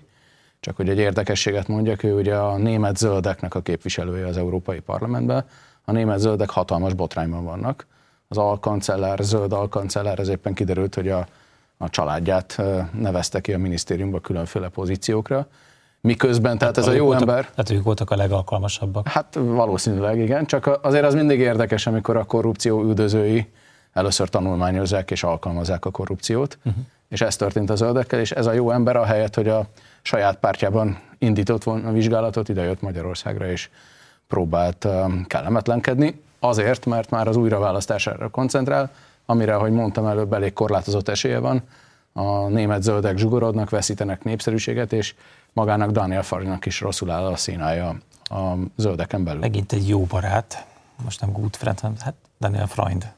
[0.59, 5.45] csak hogy egy érdekességet mondjak, ő ugye a német zöldeknek a képviselője az Európai Parlamentben.
[5.85, 7.85] A német zöldek hatalmas botrányban vannak.
[8.27, 11.27] Az alkancellár, zöld alkancellár, ez éppen kiderült, hogy a,
[11.77, 15.47] a családját nevezte ki a minisztériumba különféle pozíciókra.
[16.05, 17.49] Miközben, tehát ez a jó voltak, ember...
[17.55, 19.07] Hát ők voltak a legalkalmasabbak.
[19.07, 23.51] Hát valószínűleg igen, csak azért az mindig érdekes, amikor a korrupció üldözői
[23.93, 26.83] először tanulmányozzák és alkalmazzák a korrupciót, uh-huh.
[27.09, 29.65] és ez történt a zöldekkel, és ez a jó ember ahelyett, hogy a
[30.01, 33.69] saját pártjában indított volna a vizsgálatot, idejött Magyarországra, és
[34.27, 34.87] próbált
[35.27, 38.91] kellemetlenkedni, azért, mert már az újraválasztására koncentrál,
[39.25, 41.63] amire, ahogy mondtam előbb, elég korlátozott esélye van,
[42.13, 45.15] a német zöldek zsugorodnak, veszítenek népszerűséget, és
[45.55, 49.39] magának Daniel Farinak is rosszul áll a színája a zöldeken belül.
[49.39, 50.65] Megint egy jó barát,
[51.03, 53.13] most nem good friend, hanem hát Daniel Freund.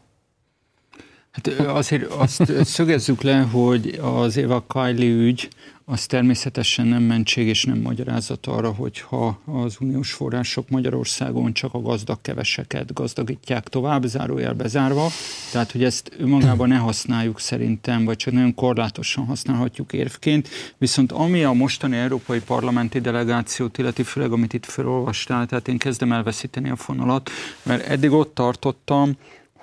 [1.32, 5.50] Hát azért azt szögezzük le, hogy az Eva Kylie ügy
[5.89, 11.82] az természetesen nem mentség és nem magyarázat arra, hogyha az uniós források Magyarországon csak a
[11.82, 15.08] gazdag keveseket gazdagítják tovább, zárójelbe zárva.
[15.52, 20.50] Tehát, hogy ezt önmagában ne használjuk szerintem, vagy csak nagyon korlátosan használhatjuk érvként.
[20.78, 26.12] Viszont ami a mostani európai parlamenti delegációt illeti, főleg amit itt felolvastál, tehát én kezdem
[26.12, 27.30] elveszíteni a fonalat,
[27.63, 29.17] mert eddig ott tartottam,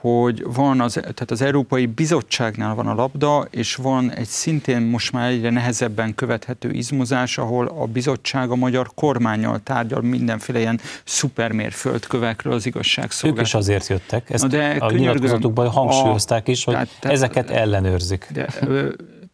[0.04, 5.12] hogy van az, tehát az Európai Bizottságnál van a labda, és van egy szintén most
[5.12, 12.52] már egyre nehezebben követhető izmozás, ahol a bizottság a magyar kormányjal tárgyal mindenféle ilyen szupermérföldkövekről
[12.52, 13.54] az igazságszolgáltatás.
[13.54, 18.26] Ők is azért jöttek, ezt de a nyilatkozatukban hangsúlyozták is, hogy tehát, ezeket ellenőrzik.
[18.32, 18.46] De,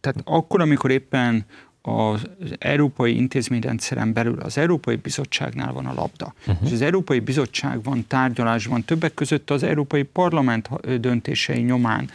[0.01, 1.45] tehát akkor, amikor éppen
[1.81, 6.33] az európai intézményrendszeren belül az Európai Bizottságnál van a labda.
[6.47, 6.67] Uh-huh.
[6.67, 12.09] És az Európai Bizottság van tárgyalásban többek között az Európai Parlament döntései nyomán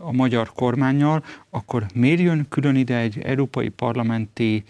[0.00, 4.64] a magyar kormányjal, akkor miért jön külön ide egy európai parlamenti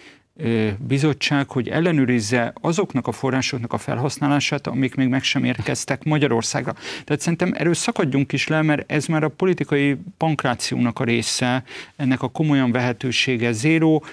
[0.79, 6.73] bizottság, hogy ellenőrizze azoknak a forrásoknak a felhasználását, amik még meg sem érkeztek Magyarországra.
[7.05, 11.65] Tehát szerintem erről szakadjunk is le, mert ez már a politikai pankrációnak a része,
[11.97, 14.05] ennek a komolyan vehetősége zéró,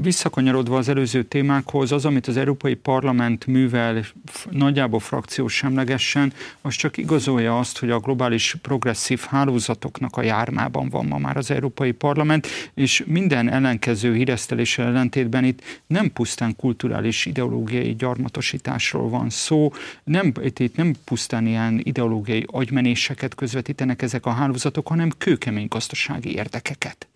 [0.00, 4.04] Visszakanyarodva az előző témákhoz, az, amit az Európai Parlament művel
[4.50, 11.06] nagyjából frakciós semlegesen, az csak igazolja azt, hogy a globális progresszív hálózatoknak a jármában van
[11.06, 17.94] ma már az Európai Parlament, és minden ellenkező híreszteléssel ellentétben itt nem pusztán kulturális ideológiai
[17.94, 19.72] gyarmatosításról van szó,
[20.04, 27.08] nem, itt, nem pusztán ilyen ideológiai agymenéseket közvetítenek ezek a hálózatok, hanem kőkemény gazdasági érdekeket.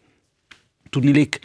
[0.90, 1.38] Tudnilik,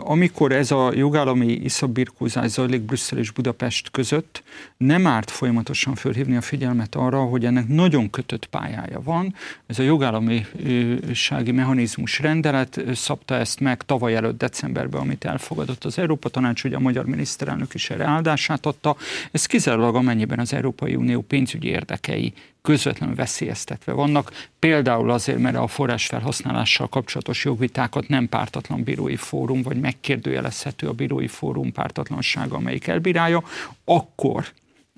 [0.00, 4.42] amikor ez a jogállami iszabirkózás zajlik Brüsszel és Budapest között,
[4.76, 9.34] nem árt folyamatosan fölhívni a figyelmet arra, hogy ennek nagyon kötött pályája van.
[9.66, 16.28] Ez a jogállamisági mechanizmus rendelet szabta ezt meg tavaly előtt decemberben, amit elfogadott az Európa
[16.28, 18.96] Tanács, hogy a magyar miniszterelnök is erre áldását adta.
[19.30, 22.32] Ez kizárólag amennyiben az Európai Unió pénzügyi érdekei
[22.64, 29.80] közvetlenül veszélyeztetve vannak, például azért, mert a forrásfelhasználással kapcsolatos jogvitákat nem pártatlan bírói fórum, vagy
[29.80, 33.42] megkérdőjelezhető a bírói fórum pártatlansága, amelyik elbírálja,
[33.84, 34.46] akkor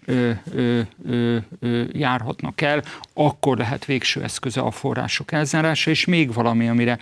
[0.05, 2.83] ö, ö, ö, ö, járhatnak el,
[3.14, 6.98] akkor lehet végső eszköze a források elzárása, és még valami, amire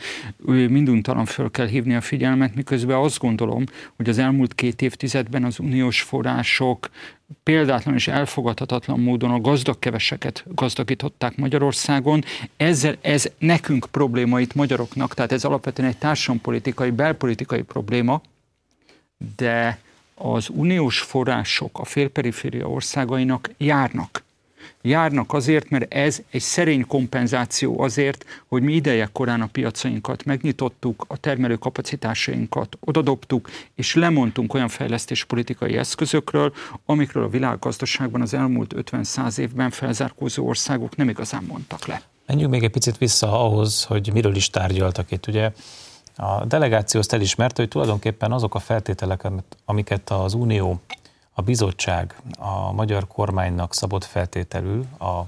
[0.46, 3.64] minduntalan föl kell hívni a figyelmet, miközben azt gondolom,
[3.96, 6.90] hogy az elmúlt két évtizedben az uniós források
[7.42, 12.24] példátlan és elfogadhatatlan módon a gazdag keveseket gazdagították Magyarországon.
[12.56, 18.22] Ezzel ez nekünk probléma itt magyaroknak, tehát ez alapvetően egy társadalompolitikai, belpolitikai probléma,
[19.36, 19.78] de
[20.14, 24.23] az uniós források a félperiféria országainak járnak
[24.84, 31.04] járnak azért, mert ez egy szerény kompenzáció azért, hogy mi ideje korán a piacainkat megnyitottuk,
[31.08, 36.52] a termelő kapacitásainkat odadobtuk, és lemondtunk olyan fejlesztéspolitikai eszközökről,
[36.86, 42.02] amikről a világgazdaságban az elmúlt 50-100 évben felzárkózó országok nem igazán mondtak le.
[42.26, 45.26] Menjünk még egy picit vissza ahhoz, hogy miről is tárgyaltak itt.
[45.26, 45.52] Ugye
[46.16, 49.28] a delegáció azt elismerte, hogy tulajdonképpen azok a feltételek,
[49.64, 50.80] amiket az Unió
[51.34, 55.22] a bizottság a magyar kormánynak szabott feltételül a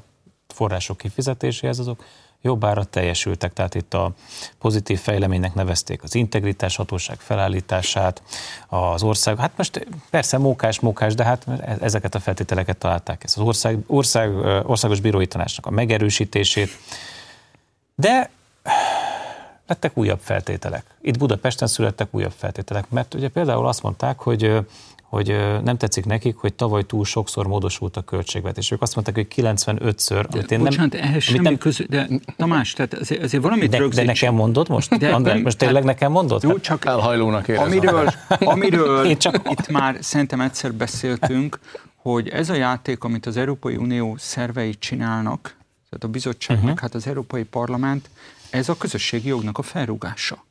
[0.48, 2.04] források kifizetéséhez, azok
[2.40, 3.52] jobbára teljesültek.
[3.52, 4.12] Tehát itt a
[4.58, 8.22] pozitív fejleménynek nevezték az integritás hatóság felállítását,
[8.68, 11.46] az ország, hát most persze mókás, mókás, de hát
[11.80, 13.24] ezeket a feltételeket találták.
[13.24, 14.30] Ez az ország, ország,
[14.66, 16.70] országos bírói tanácsnak a megerősítését,
[17.94, 18.30] de
[19.66, 20.84] lettek újabb feltételek.
[21.00, 24.66] Itt Budapesten születtek újabb feltételek, mert ugye például azt mondták, hogy
[25.08, 28.70] hogy nem tetszik nekik, hogy tavaly túl sokszor módosult a költségvetés.
[28.70, 30.26] Ők azt mondták, hogy 95-ször.
[30.30, 33.88] De, én bocsánat, nem, ehhez semmi nem, közül, de Tamás, tehát azért, azért valamit de,
[33.88, 34.98] de nekem mondod most?
[34.98, 36.42] De, András, most tényleg hát, nekem mondod?
[36.42, 37.66] Jó, csak elhajlónak érzem.
[37.66, 38.12] Amiről,
[38.54, 39.48] amiről én csak...
[39.50, 41.58] itt már szerintem egyszer beszéltünk,
[41.96, 45.56] hogy ez a játék, amit az Európai Unió szervei csinálnak,
[45.90, 46.78] tehát a bizottság, uh-huh.
[46.78, 48.10] hát az Európai Parlament,
[48.56, 50.44] ez a közösségi jognak a felrúgása.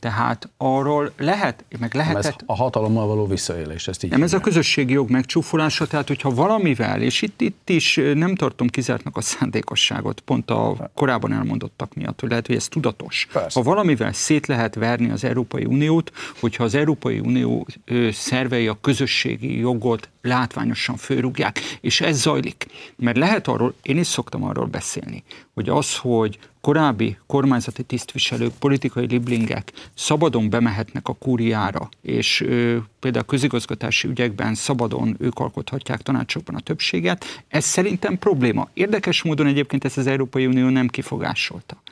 [0.00, 2.24] Tehát arról lehet, meg lehetett...
[2.24, 6.30] Ez a hatalommal való visszaélés, ezt így Nem, ez a közösségi jog megcsúfolása, tehát hogyha
[6.30, 12.20] valamivel, és itt, itt is nem tartom kizártnak a szándékosságot, pont a korábban elmondottak miatt,
[12.20, 13.28] hogy lehet, hogy ez tudatos.
[13.32, 13.58] Persze.
[13.58, 17.66] Ha valamivel szét lehet verni az Európai Uniót, hogyha az Európai Unió
[18.12, 22.66] szervei a közösségi jogot látványosan fölrúgják, és ez zajlik.
[22.96, 25.22] Mert lehet arról, én is szoktam arról beszélni,
[25.60, 33.24] hogy az, hogy korábbi kormányzati tisztviselők, politikai liblingek szabadon bemehetnek a kúriára, és ö, például
[33.24, 38.68] közigazgatási ügyekben szabadon ők alkothatják tanácsokban a többséget, ez szerintem probléma.
[38.72, 41.82] Érdekes módon egyébként ezt az Európai Unió nem kifogásolta.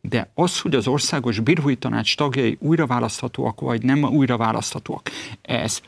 [0.00, 5.10] De az, hogy az országos bírói tanács tagjai újra választhatóak, vagy nem újra választhatóak,
[5.42, 5.80] ez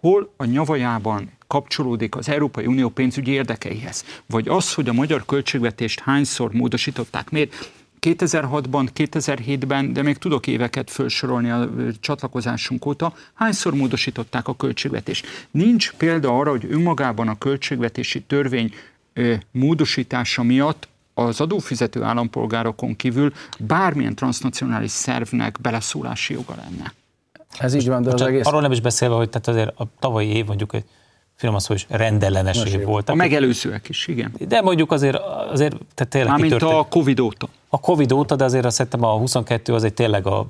[0.00, 4.04] hol a nyavajában kapcsolódik az Európai Unió pénzügyi érdekeihez?
[4.26, 7.30] Vagy az, hogy a magyar költségvetést hányszor módosították?
[7.30, 7.70] Miért?
[8.00, 15.26] 2006-ban, 2007-ben, de még tudok éveket felsorolni a csatlakozásunk óta, hányszor módosították a költségvetést.
[15.50, 18.74] Nincs példa arra, hogy önmagában a költségvetési törvény
[19.50, 26.92] módosítása miatt az adófizető állampolgárokon kívül bármilyen transnacionális szervnek beleszólási joga lenne.
[27.58, 28.46] Ez így van, de az egész...
[28.46, 30.84] Arról nem is beszélve, hogy tehát azért a tavalyi év mondjuk egy
[31.40, 33.08] finoman szó is rendellenes év volt.
[33.08, 34.32] A megelőzőek is, igen.
[34.48, 35.16] De mondjuk azért,
[35.50, 36.78] azért tehát tényleg Mármint kitörtek.
[36.78, 37.48] a Covid óta.
[37.72, 40.46] A Covid óta, de azért azt szerintem a 22 az egy tényleg a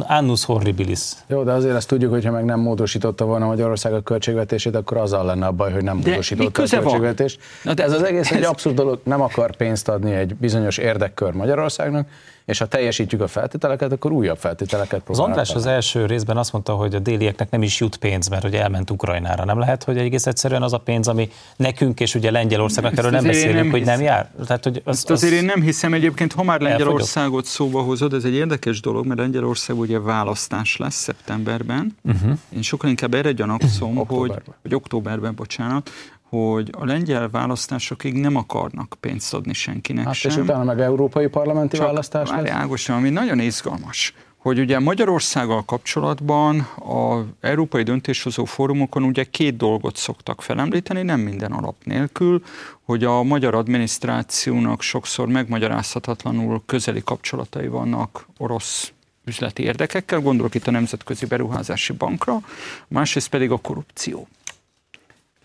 [0.00, 1.00] annus horribilis.
[1.26, 4.96] Jó, de azért azt tudjuk, hogy ha meg nem módosította volna Magyarország a költségvetését, akkor
[4.96, 7.40] azzal lenne a baj, hogy nem de módosította a költségvetést.
[7.62, 8.36] Na de ez az egész ez...
[8.36, 12.08] egy abszurd dolog, nem akar pénzt adni egy bizonyos érdekkör Magyarországnak,
[12.44, 15.38] és ha teljesítjük a feltételeket, akkor újabb feltételeket próbálunk.
[15.38, 18.42] Az András az első részben azt mondta, hogy a délieknek nem is jut pénz, mert
[18.42, 19.44] hogy elment Ukrajnára.
[19.44, 23.24] Nem lehet, hogy egész egyszerűen az a pénz, ami nekünk és ugye Lengyelországnak erről nem
[23.24, 24.30] beszélünk, nem hogy nem jár?
[24.46, 28.12] Tehát, hogy az, Ezt azért az én nem hiszem egyébként, ha már Lengyelországot szóba hozod,
[28.12, 31.96] ez egy érdekes dolog, mert Lengyelország ugye választás lesz szeptemberben.
[32.02, 32.38] Uh-huh.
[32.48, 35.90] Én sokkal inkább erre gyanakszom, hogy, hogy októberben, bocsánat,
[36.28, 40.30] hogy a lengyel választásokig nem akarnak pénzt adni senkinek hát, sem.
[40.30, 42.50] És utána meg európai parlamenti Csak választás lesz?
[42.50, 44.14] Ágosan, ami nagyon izgalmas,
[44.44, 51.52] hogy ugye Magyarországgal kapcsolatban a európai döntéshozó fórumokon ugye két dolgot szoktak felemlíteni, nem minden
[51.52, 52.42] alap nélkül,
[52.82, 58.92] hogy a magyar adminisztrációnak sokszor megmagyarázhatatlanul közeli kapcsolatai vannak orosz
[59.24, 62.40] üzleti érdekekkel, gondolok itt a Nemzetközi Beruházási Bankra,
[62.88, 64.28] másrészt pedig a korrupció.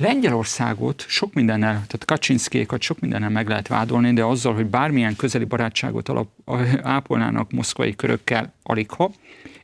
[0.02, 5.44] Lengyelországot sok mindennel, tehát Kaczynszkékat sok mindennel meg lehet vádolni, de azzal, hogy bármilyen közeli
[5.44, 6.28] barátságot alap,
[6.82, 9.12] ápolnának moszkvai körökkel, aligha,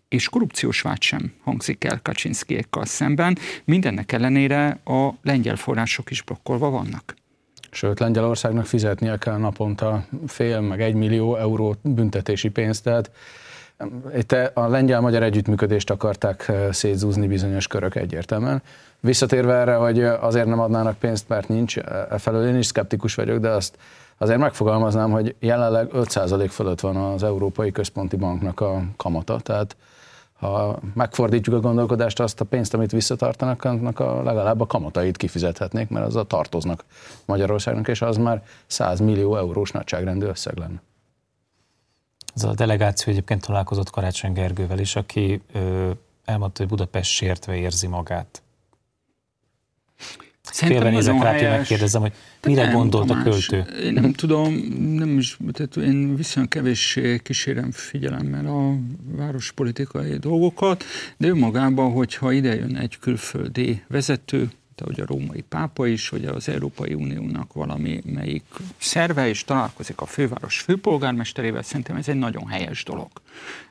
[0.07, 6.69] és korrupciós vád sem hangzik el Kaczynszkékkal szemben, mindennek ellenére a lengyel források is blokkolva
[6.69, 7.15] vannak.
[7.71, 13.11] Sőt, Lengyelországnak fizetnie kell naponta fél, meg egy millió euró büntetési pénzt, tehát
[14.15, 18.61] itt a lengyel-magyar együttműködést akarták eh, szétzúzni bizonyos körök egyértelműen.
[19.05, 23.39] Visszatérve erre, hogy azért nem adnának pénzt, mert nincs, e felől én is szkeptikus vagyok,
[23.39, 23.77] de azt
[24.17, 29.75] azért megfogalmaznám, hogy jelenleg 5% fölött van az Európai Központi Banknak a kamata, tehát
[30.33, 35.89] ha megfordítjuk a gondolkodást, azt a pénzt, amit visszatartanak, annak a, legalább a kamatait kifizethetnék,
[35.89, 36.83] mert a tartoznak
[37.25, 40.81] Magyarországnak, és az már 100 millió eurós nagyságrendű összeg lenne.
[42.35, 45.89] Ez a delegáció egyébként találkozott Karácsony Gergővel is, aki ö,
[46.25, 48.39] elmondta, hogy Budapest sértve érzi magát.
[50.51, 52.11] Szerintem Félve nézek nagyon rá, hogy megkérdezem, hogy
[52.43, 53.71] mire Nem, gondolt a Tamás, költő.
[53.83, 58.75] Én nem tudom, nem is, tehát én viszonylag kevés kísérem figyelemmel a
[59.17, 60.83] várospolitikai dolgokat,
[61.17, 64.49] de önmagában, hogyha ide jön egy külföldi vezető,
[64.81, 68.43] ahogy a római pápa is, vagy az Európai Uniónak valami melyik
[68.77, 73.07] szerve, és találkozik a főváros főpolgármesterével, szerintem ez egy nagyon helyes dolog.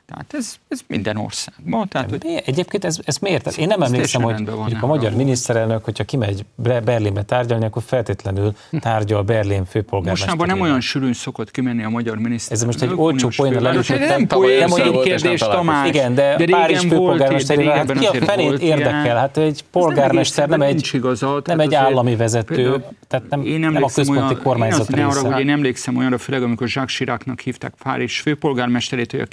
[0.06, 1.88] Tehát ez, ez minden országban.
[1.88, 2.42] Tehát, hogy?
[2.44, 3.42] Egyébként ez, ez miért?
[3.42, 6.44] Tehát Én nem Ez emlékszem, hogy mondjuk a magyar miniszterelnök, hogyha kimegy
[6.84, 10.10] Berlinbe tárgyalni, akkor feltétlenül tárgyal Berlin főpolgármesterével.
[10.10, 12.56] Mostanában nem olyan sűrűn szokott kimenni a magyar miniszter.
[12.56, 15.40] Ez most egy olcsó poén, össze nem nem kérdés.
[15.40, 15.88] Tamás.
[15.88, 19.16] Igen, de, de Párizs főpolgármesterével, hát ki a fenét érdekel?
[19.16, 21.00] Hát egy Ez polgármester nem egy,
[21.44, 25.38] nem egy állami vezető, tehát nem, nem a központi olyan, kormányzat része.
[25.38, 29.26] én emlékszem olyanra, főleg amikor Jacques Chiracnak hívták Párizs főpolgármesterét, hogy a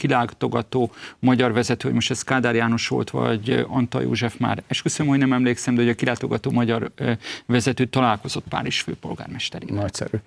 [0.70, 4.64] kilátogató magyar vezető, hogy most ez Kádár János volt, vagy Antal József már.
[4.68, 7.12] Esküszöm, hogy nem emlékszem, de hogy a kilátogató magyar ö,
[7.46, 9.76] vezető találkozott Párizs főpolgármesterével.
[9.76, 10.18] Nagyszerű.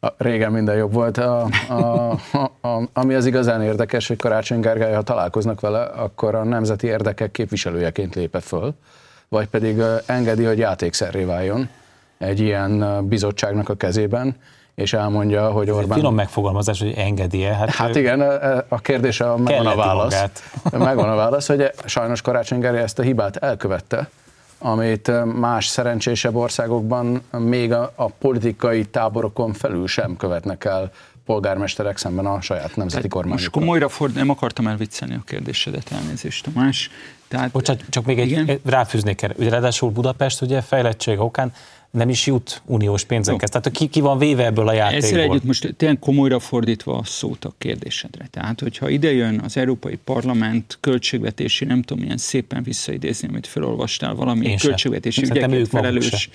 [0.00, 1.18] A, régen minden jobb volt.
[1.18, 6.34] A, a, a, a, ami az igazán érdekes, hogy Karácsony Gergely, ha találkoznak vele, akkor
[6.34, 8.74] a nemzeti érdekek képviselőjeként lépe föl,
[9.28, 11.68] vagy pedig ö, engedi, hogy játékszerré váljon
[12.18, 14.36] egy ilyen bizottságnak a kezében,
[14.74, 15.98] és elmondja, hogy Orbán...
[15.98, 17.54] Finom megfogalmazás, hogy engedje.
[17.54, 20.12] Hát, Hát igen, a a kérdés a, megvan a válasz.
[20.12, 20.42] magát.
[20.88, 24.10] Megvan a válasz, hogy sajnos Karácsony Gergely ezt a hibát elkövette,
[24.58, 30.90] amit más szerencsésebb országokban még a, a politikai táborokon felül sem követnek el
[31.26, 33.60] polgármesterek szemben a saját nemzeti Most kormányukkal.
[33.60, 36.90] komolyra ford, nem akartam elviccelni a kérdésedet, elnézést Tamás.
[37.28, 38.48] Tehát, Bocsánat, csak még egy, Igen?
[38.48, 39.34] egy ráfűznék erre.
[39.38, 41.52] Ugye ráadásul Budapest ugye fejlettség okán
[41.92, 43.50] nem is jut uniós pénzekhez.
[43.50, 45.20] Tehát ki, ki van véve ebből a Ezzel játékból?
[45.20, 48.26] együtt most tényleg komolyra fordítva a szót a kérdésedre.
[48.30, 54.14] Tehát, hogyha ide jön az Európai Parlament költségvetési, nem tudom, milyen szépen visszaidézni, amit felolvastál,
[54.14, 54.68] valami Én sem.
[54.68, 56.30] költségvetési Szerintem ügyekért felelős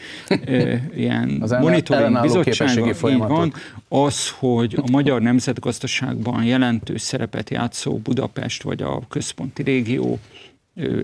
[0.96, 3.54] ilyen Az monitoring bizottsága, így van,
[3.88, 10.20] az, hogy a magyar nemzetgazdaságban jelentős szerepet játszó Budapest vagy a központi régió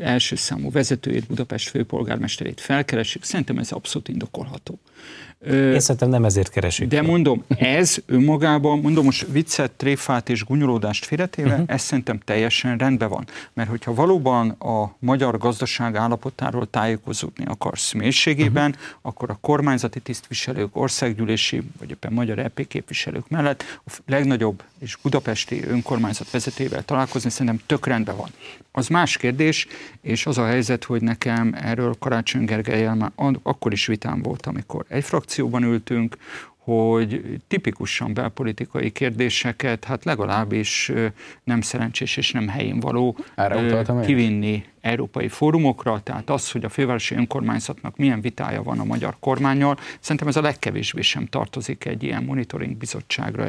[0.01, 4.79] első számú vezetőjét, Budapest főpolgármesterét felkeresik, szerintem ez abszolút indokolható.
[5.47, 6.87] Én szerintem nem ezért keresik.
[6.87, 11.65] de mondom, ez önmagában, mondom most viccet, tréfát és gunyolódást félretéve, uh-huh.
[11.67, 13.25] ez szerintem teljesen rendben van.
[13.53, 18.85] Mert hogyha valóban a magyar gazdaság állapotáról tájékozódni akarsz mélységében, uh-huh.
[19.01, 25.63] akkor a kormányzati tisztviselők, országgyűlési, vagy éppen magyar EP képviselők mellett a legnagyobb és budapesti
[25.67, 28.29] önkormányzat vezetével találkozni szerintem tök rendben van.
[28.75, 29.67] Az más kérdés,
[30.01, 33.11] és az a helyzet, hogy nekem erről Karácsony Gergelyel már
[33.43, 36.17] akkor is vitám volt, amikor egy frakcióban ültünk,
[36.63, 40.91] hogy tipikusan belpolitikai kérdéseket, hát legalábbis
[41.43, 46.69] nem szerencsés és nem helyén való utaltam én kivinni európai fórumokra, tehát az, hogy a
[46.69, 52.03] fővárosi önkormányzatnak milyen vitája van a magyar kormányjal, szerintem ez a legkevésbé sem tartozik egy
[52.03, 53.47] ilyen monitoring bizottságra,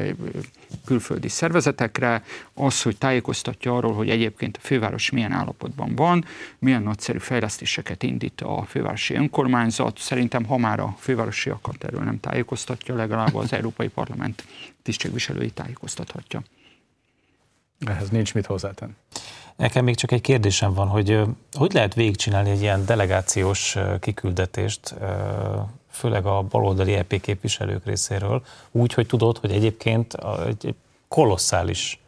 [0.85, 6.25] külföldi szervezetekre, az, hogy tájékoztatja arról, hogy egyébként a főváros milyen állapotban van,
[6.59, 9.97] milyen nagyszerű fejlesztéseket indít a fővárosi önkormányzat.
[9.97, 14.45] Szerintem, ha már a fővárosiakat erről nem tájékoztatja, legalább az Európai Parlament
[14.81, 16.43] tisztségviselői tájékoztathatja.
[17.79, 18.93] Ehhez nincs mit hozzátenni.
[19.55, 24.95] Nekem még csak egy kérdésem van, hogy hogy lehet végigcsinálni egy ilyen delegációs kiküldetést,
[25.89, 30.13] főleg a baloldali EP képviselők részéről, úgy, hogy tudod, hogy egyébként
[30.45, 30.75] egy,
[31.07, 31.99] kolosszális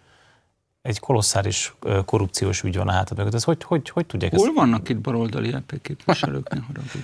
[0.81, 1.75] egy kolosszális
[2.05, 3.33] korrupciós ügy van a hátad mögött.
[3.33, 4.43] Ez hogy, hogy, hogy tudják ezt?
[4.43, 6.49] Hol vannak itt baloldali EP képviselők?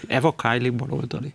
[0.08, 1.34] Eva Kylie baloldali.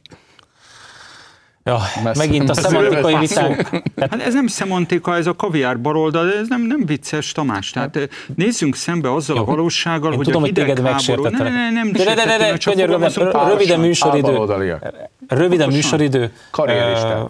[1.68, 3.68] Ja, Messze- megint a szemantikai vitánk.
[4.00, 7.70] Hát ez nem szemantika, ez a kaviár baloldal, ez nem, nem vicces, Tamás.
[7.70, 8.02] Tehát eh,
[8.34, 9.42] nézzünk szembe azzal Jó.
[9.42, 10.82] a valósággal, Én hogy tudom, a hidegháború...
[10.82, 11.52] Ne, megsértettelek.
[11.52, 13.80] ne, nem De, de, de, de, de, csak könyörgöm, fogalmazom rö- röviden párosan.
[13.80, 14.76] műsoridő.
[15.28, 15.72] Röviden Pontosan.
[15.72, 16.32] műsoridő.
[16.50, 17.22] Karrieristák.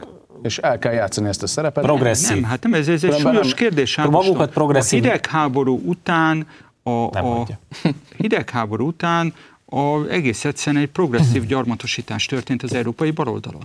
[0.42, 1.84] És el kell játszani ezt a szerepet.
[1.84, 2.40] Progresszív.
[2.40, 3.96] Nem, hát nem, ez, ez egy Különben súlyos nem- kérdés.
[3.96, 4.48] Magukat Ágoston.
[4.50, 6.46] progresszív- A hidegháború után
[6.82, 7.46] a, Nem a
[8.16, 9.34] hidegháború után
[9.66, 13.62] a, egész egyszerűen egy progresszív gyarmatosítás történt az európai baloldalon.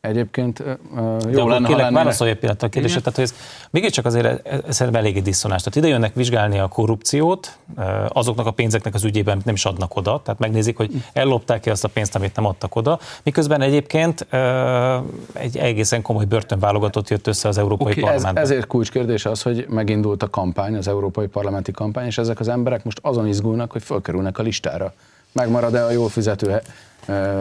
[0.00, 1.90] Egyébként Jó, De lenne, ha kérlek, lenne.
[1.90, 3.00] válaszolj egy pillanatra a kérdésre.
[3.00, 3.34] Tehát, hogy ez
[3.70, 5.62] mégiscsak azért ez- ez szerintem eléggé diszonás.
[5.62, 7.58] Tehát ide jönnek vizsgálni a korrupciót,
[8.08, 10.20] azoknak a pénzeknek az ügyében, amit nem is adnak oda.
[10.24, 12.98] Tehát megnézik, hogy ellopták ki azt a pénzt, amit nem adtak oda.
[13.22, 14.26] Miközben egyébként
[15.32, 18.42] egy egészen komoly börtönválogatott jött össze az Európai okay, Ez, Parlamentben.
[18.44, 22.84] ezért kulcskérdés az, hogy megindult a kampány, az európai parlamenti kampány, és ezek az emberek
[22.84, 24.92] most azon izgulnak, hogy fölkerülnek a listára.
[25.38, 26.60] Megmarad-e a jól fizető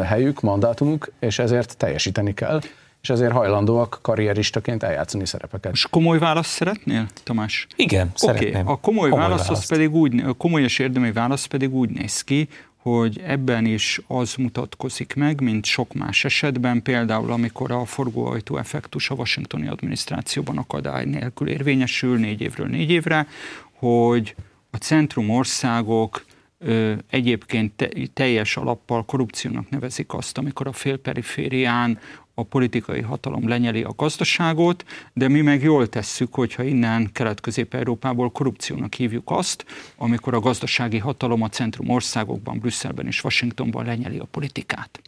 [0.03, 2.61] helyük, mandátumuk, és ezért teljesíteni kell.
[3.01, 5.71] és ezért hajlandóak karrieristaként eljátszani szerepeket.
[5.71, 7.67] És komoly választ szeretnél, Tamás?
[7.75, 8.35] Igen, okay.
[8.35, 8.67] szeretném.
[8.67, 9.69] A komoly, komoly válasz, választ.
[9.69, 14.35] pedig úgy, a komoly és érdemi válasz pedig úgy néz ki, hogy ebben is az
[14.35, 21.05] mutatkozik meg, mint sok más esetben, például amikor a forgóajtó effektus a washingtoni adminisztrációban akadály
[21.05, 23.27] nélkül érvényesül négy évről négy évre,
[23.73, 24.35] hogy
[24.71, 26.25] a centrum országok
[26.59, 31.99] ö, egyébként te, teljes alappal korrupciónak nevezik azt, amikor a félperiférián
[32.39, 38.93] a politikai hatalom lenyeli a gazdaságot, de mi meg jól tesszük, hogyha innen Kelet-Közép-Európából korrupciónak
[38.93, 45.01] hívjuk azt, amikor a gazdasági hatalom a centrum országokban, Brüsszelben és Washingtonban lenyeli a politikát.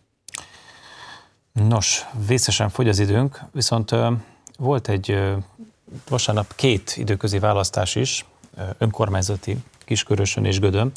[1.52, 3.96] Nos, vészesen fogy az időnk, viszont
[4.58, 5.18] volt egy
[6.10, 8.26] vasárnap két időközi választás is,
[8.78, 10.92] önkormányzati Kiskörösön és Gödön,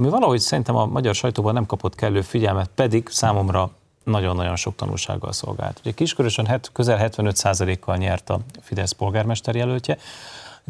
[0.00, 3.70] ami valahogy szerintem a magyar sajtóban nem kapott kellő figyelmet, pedig számomra
[4.04, 5.78] nagyon-nagyon sok tanulsággal szolgált.
[5.80, 9.98] Ugye Kiskörösön het, közel 75%-kal nyert a Fidesz polgármester jelöltje.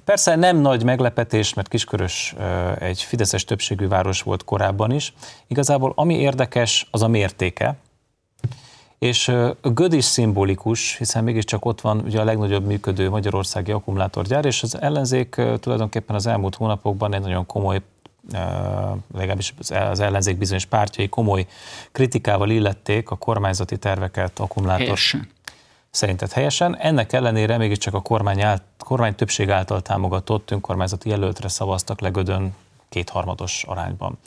[0.04, 2.34] Persze nem nagy meglepetés, mert Kiskörös
[2.78, 5.14] egy fideszes többségű város volt korábban is.
[5.46, 7.76] Igazából ami érdekes, az a mértéke,
[8.98, 14.62] és Göd is szimbolikus, hiszen mégiscsak ott van ugye a legnagyobb működő magyarországi akkumulátorgyár, és
[14.62, 17.80] az ellenzék tulajdonképpen az elmúlt hónapokban egy nagyon komoly
[19.14, 21.46] legalábbis az ellenzék bizonyos pártjai komoly
[21.92, 24.84] kritikával illették a kormányzati terveket, akkumulátor.
[24.84, 25.28] Helyesen.
[25.90, 26.76] Szerinted helyesen.
[26.76, 32.54] Ennek ellenére mégiscsak a kormány, áll, kormány többség által támogatott önkormányzati jelöltre szavaztak legödön
[32.88, 34.18] kétharmados arányban.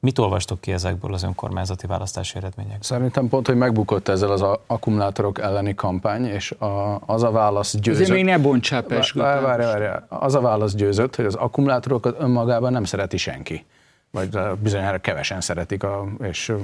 [0.00, 2.82] Mit olvastok ki ezekből az önkormányzati választási eredmények?
[2.82, 8.02] Szerintem pont, hogy megbukott ezzel az akkumulátorok elleni kampány, és a, az a válasz győzött.
[8.02, 12.72] Azért még ne bontsál várj, várj, várj, Az a válasz győzött, hogy az akkumulátorokat önmagában
[12.72, 13.64] nem szereti senki.
[14.10, 16.54] Vagy bizonyára kevesen szeretik, a, és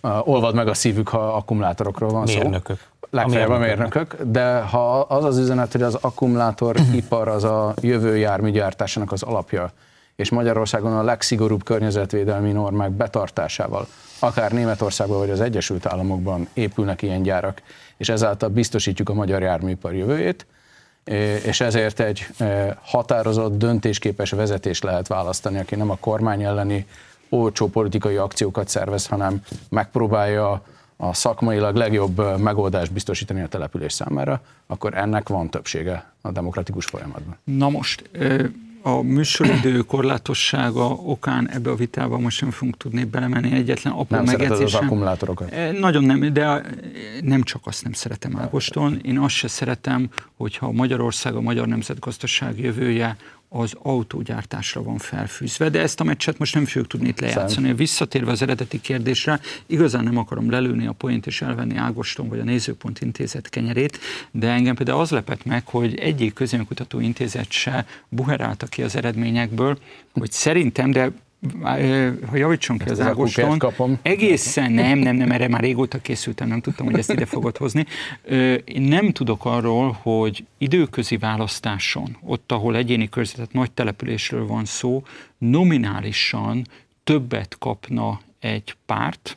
[0.00, 2.78] a, olvad meg a szívük, ha akkumulátorokról van mérnökök.
[2.78, 3.06] szó.
[3.10, 4.16] Legfeljebb a mérnökök.
[4.22, 9.70] De ha az az üzenet, hogy az akkumulátoripar az a jövő járműgyártásának az alapja,
[10.18, 13.86] és Magyarországon a legszigorúbb környezetvédelmi normák betartásával,
[14.18, 17.62] akár Németországban vagy az Egyesült Államokban épülnek ilyen gyárak,
[17.96, 20.46] és ezáltal biztosítjuk a magyar járműipar jövőjét,
[21.44, 22.26] és ezért egy
[22.82, 26.86] határozott, döntésképes vezetés lehet választani, aki nem a kormány elleni
[27.28, 30.62] olcsó politikai akciókat szervez, hanem megpróbálja
[30.96, 37.36] a szakmailag legjobb megoldást biztosítani a település számára, akkor ennek van többsége a demokratikus folyamatban.
[37.44, 38.10] Na most,
[38.82, 43.52] a műsoridő korlátossága okán ebbe a vitába most sem fogunk tudni belemenni.
[43.52, 45.50] Egyetlen apró nem az akkumulátorokat?
[45.50, 46.62] Eh, nagyon nem, de
[47.20, 52.58] nem csak azt nem szeretem Ágoston, én azt se szeretem, hogyha Magyarország, a magyar nemzetgazdaság
[52.58, 53.16] jövője
[53.48, 57.74] az autógyártásra van felfűzve, de ezt a meccset most nem fogjuk tudni itt lejátszani.
[57.74, 62.44] Visszatérve az eredeti kérdésre, igazán nem akarom lelőni a poént és elvenni Ágoston vagy a
[62.44, 63.98] Nézőpont Intézet kenyerét,
[64.30, 69.78] de engem például az lepett meg, hogy egyik közönkutató intézet se buherálta ki az eredményekből,
[70.12, 71.10] hogy szerintem, de
[72.26, 76.86] ha javítson ki az Ágoston, egészen nem, nem, nem, erre már régóta készültem, nem tudtam,
[76.86, 77.86] hogy ezt ide fogod hozni.
[78.64, 85.02] Én nem tudok arról, hogy időközi választáson, ott, ahol egyéni körzetet, nagy településről van szó,
[85.38, 86.66] nominálisan
[87.04, 89.36] többet kapna egy párt,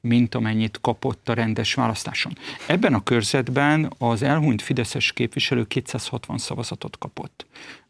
[0.00, 2.32] mint amennyit kapott a rendes választáson.
[2.66, 7.46] Ebben a körzetben az elhunyt Fideszes képviselő 260 szavazatot kapott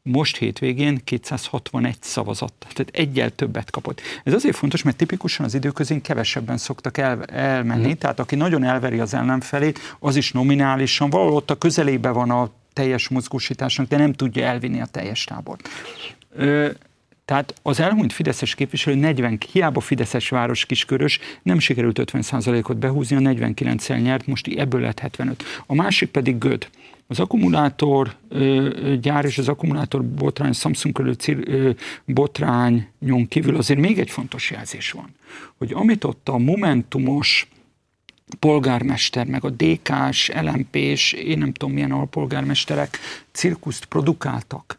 [0.07, 4.00] most hétvégén 261 szavazat, tehát egyel többet kapott.
[4.24, 7.98] Ez azért fontos, mert tipikusan az időközén kevesebben szoktak el, elmenni, mm.
[7.98, 12.50] tehát aki nagyon elveri az ellenfelét, az is nominálisan, valahol ott a közelébe van a
[12.72, 15.68] teljes mozgósításnak, de nem tudja elvinni a teljes tábort.
[16.34, 16.70] Ö,
[17.24, 23.30] tehát az elhunyt Fideszes képviselő 40, hiába Fideszes város kiskörös, nem sikerült 50%-ot behúzni, a
[23.30, 25.44] 49-el nyert, most ebből lett 75.
[25.66, 26.68] A másik pedig Göd.
[27.07, 28.16] Az akkumulátor
[29.00, 31.14] gyár és az akkumulátor botrány, Samsung körül
[32.04, 35.14] botrányon kívül azért még egy fontos jelzés van,
[35.57, 37.48] hogy amit ott a momentumos
[38.38, 42.98] polgármester, meg a DK-s, LMP-s, én nem tudom milyen alpolgármesterek
[43.32, 44.78] cirkuszt produkáltak,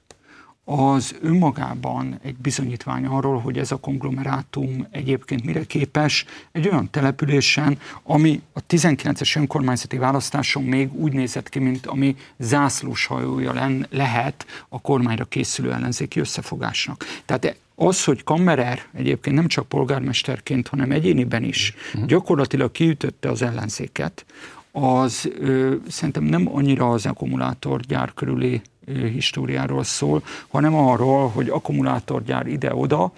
[0.70, 7.78] az önmagában egy bizonyítvány arról, hogy ez a konglomerátum egyébként mire képes egy olyan településen,
[8.04, 14.46] ami a 19-es önkormányzati választáson még úgy nézett ki, mint ami zászlós hajója len, lehet
[14.70, 17.06] a kormányra készülő ellenzéki összefogásnak.
[17.26, 22.06] Tehát az, hogy Kammerer egyébként nem csak polgármesterként, hanem egyéniben is mhm.
[22.06, 24.26] gyakorlatilag kiütötte az ellenzéket,
[24.72, 28.62] az ö, szerintem nem annyira az akkumulátorgyár körüli
[28.94, 33.12] históriáról szól, hanem arról, hogy akkumulátorgyár ide-oda,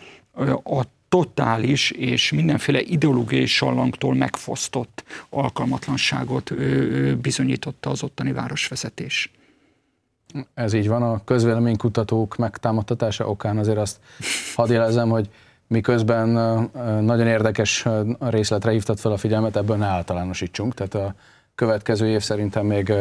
[0.64, 6.54] a totális és mindenféle ideológiai sallangtól megfosztott alkalmatlanságot
[7.18, 9.32] bizonyította az ottani városvezetés.
[10.54, 14.00] Ez így van, a közvéleménykutatók megtámadtatása okán azért azt
[14.56, 15.30] hadd jelezem, hogy
[15.68, 16.30] miközben
[17.04, 17.86] nagyon érdekes
[18.20, 21.16] részletre hívtad fel a figyelmet, ebből ne általánosítsunk, tehát a
[21.56, 22.94] következő év szerintem még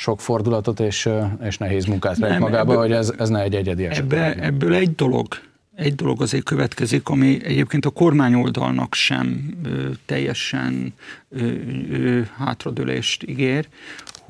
[0.00, 1.08] sok fordulatot és,
[1.42, 4.02] és nehéz munkát rejt magába, ebből, hogy ez, ez ne egy egyedi eset.
[4.02, 5.26] Ebbe, ebből egy dolog,
[5.74, 10.94] egy dolog azért következik, ami egyébként a kormányoldalnak sem ö, teljesen
[11.28, 11.52] ö,
[11.90, 13.68] ö, hátradőlést ígér,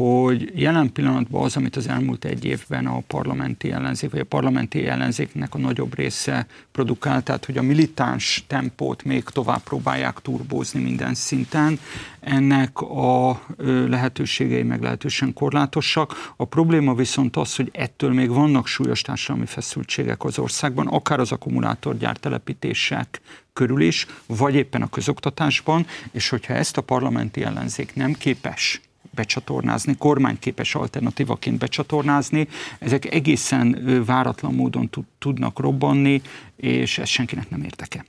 [0.01, 4.87] hogy jelen pillanatban az, amit az elmúlt egy évben a parlamenti ellenzék, vagy a parlamenti
[4.87, 11.15] ellenzéknek a nagyobb része produkált, tehát hogy a militáns tempót még tovább próbálják turbózni minden
[11.15, 11.79] szinten,
[12.21, 13.43] ennek a
[13.89, 16.33] lehetőségei meglehetősen korlátosak.
[16.37, 21.33] A probléma viszont az, hogy ettől még vannak súlyos társadalmi feszültségek az országban, akár az
[21.33, 23.21] akkumulátorgyár telepítések
[23.53, 28.81] körül is, vagy éppen a közoktatásban, és hogyha ezt a parlamenti ellenzék nem képes
[29.11, 32.49] becsatornázni, kormányképes alternatívaként becsatornázni,
[32.79, 36.23] ezek egészen váratlan módon tudnak robbanni,
[36.57, 38.05] és ez senkinek nem érdeke.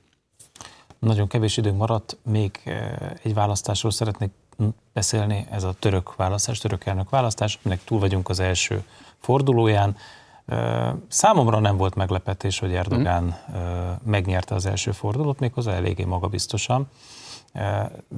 [0.98, 2.60] Nagyon kevés időnk maradt, még
[3.22, 4.30] egy választásról szeretnék
[4.92, 8.82] beszélni, ez a török választás, török elnök választás, aminek túl vagyunk az első
[9.18, 9.96] fordulóján.
[11.08, 14.10] Számomra nem volt meglepetés, hogy Erdogán mm.
[14.10, 16.88] megnyerte az első fordulót, méghozzá eléggé magabiztosan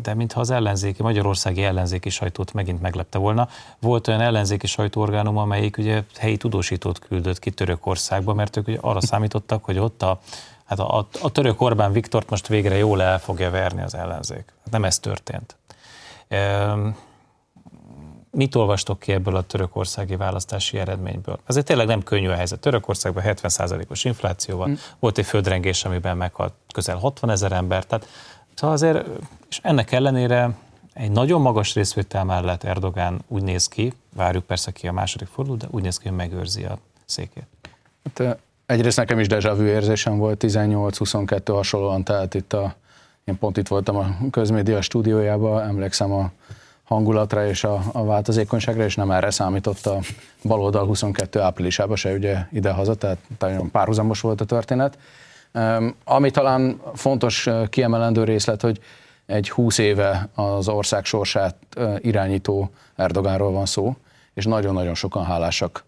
[0.02, 3.48] de mintha az ellenzéki, magyarországi ellenzéki sajtót megint meglepte volna.
[3.80, 9.00] Volt olyan ellenzéki sajtóorgánum, amelyik ugye helyi tudósítót küldött ki Törökországba, mert ők ugye arra
[9.00, 10.20] számítottak, hogy ott a,
[10.64, 14.44] hát a, a, a török Orbán Viktort most végre jól el fogja verni az ellenzék.
[14.64, 15.56] Hát nem ez történt.
[18.30, 21.38] Mit olvastok ki ebből a törökországi választási eredményből?
[21.46, 22.60] Azért tényleg nem könnyű a helyzet.
[22.60, 24.74] Törökországban 70%-os inflációval, mm.
[24.98, 28.08] volt egy földrengés, amiben meghalt közel 60 ezer ember, tehát
[28.54, 29.06] Szóval azért,
[29.48, 30.50] és ennek ellenére
[30.92, 35.56] egy nagyon magas részvétel mellett Erdogán úgy néz ki, várjuk persze ki a második forduló,
[35.56, 37.46] de úgy néz ki, hogy megőrzi a székét.
[38.14, 42.74] Hát, egyrészt nekem is déjà vu érzésem volt, 18-22 hasonlóan, tehát itt a,
[43.24, 46.30] én pont itt voltam a közmédia stúdiójában, emlékszem a
[46.84, 49.98] hangulatra és a, a változékonyságra, és nem erre számított a
[50.42, 54.98] baloldal 22 áprilisában se ugye ide-haza, tehát nagyon párhuzamos volt a történet.
[56.04, 58.80] Ami talán fontos kiemelendő részlet, hogy
[59.26, 61.56] egy 20 éve az ország sorsát
[61.98, 63.96] irányító Erdogánról van szó,
[64.34, 65.84] és nagyon-nagyon sokan hálásak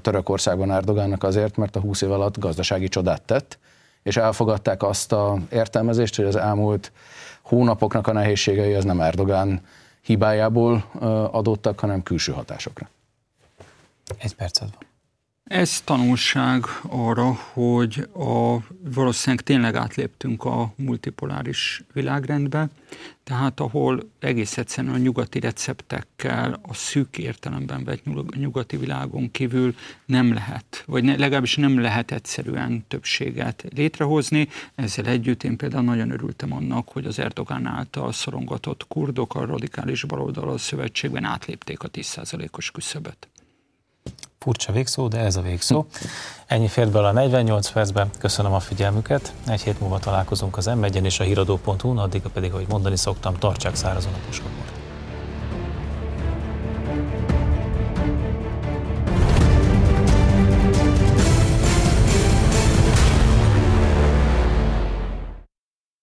[0.00, 3.58] Törökországban Erdogánnak azért, mert a 20 év alatt gazdasági csodát tett,
[4.02, 6.92] és elfogadták azt a értelmezést, hogy az elmúlt
[7.42, 9.60] hónapoknak a nehézségei az nem Erdogán
[10.00, 10.84] hibájából
[11.30, 12.88] adottak, hanem külső hatásokra.
[14.18, 14.93] Egy percet van.
[15.44, 18.56] Ez tanulság arra, hogy a,
[18.94, 22.68] valószínűleg tényleg átléptünk a multipoláris világrendbe,
[23.24, 29.74] tehát ahol egész egyszerűen a nyugati receptekkel a szűk értelemben vett nyugati világon kívül
[30.06, 34.48] nem lehet, vagy ne, legalábbis nem lehet egyszerűen többséget létrehozni.
[34.74, 40.04] Ezzel együtt én például nagyon örültem annak, hogy az Erdogán által szorongatott kurdok a radikális
[40.04, 43.28] baloldal szövetségben átlépték a 10%-os küszöböt.
[44.44, 45.84] Furcsa végszó, de ez a végszó.
[46.46, 48.10] Ennyi fért bele a 48 percben.
[48.18, 49.32] Köszönöm a figyelmüket.
[49.46, 53.74] Egy hét múlva találkozunk az m és a híradó.hu-n, addig pedig, ahogy mondani szoktam, tartsák
[53.74, 54.72] szárazon a puskapokat.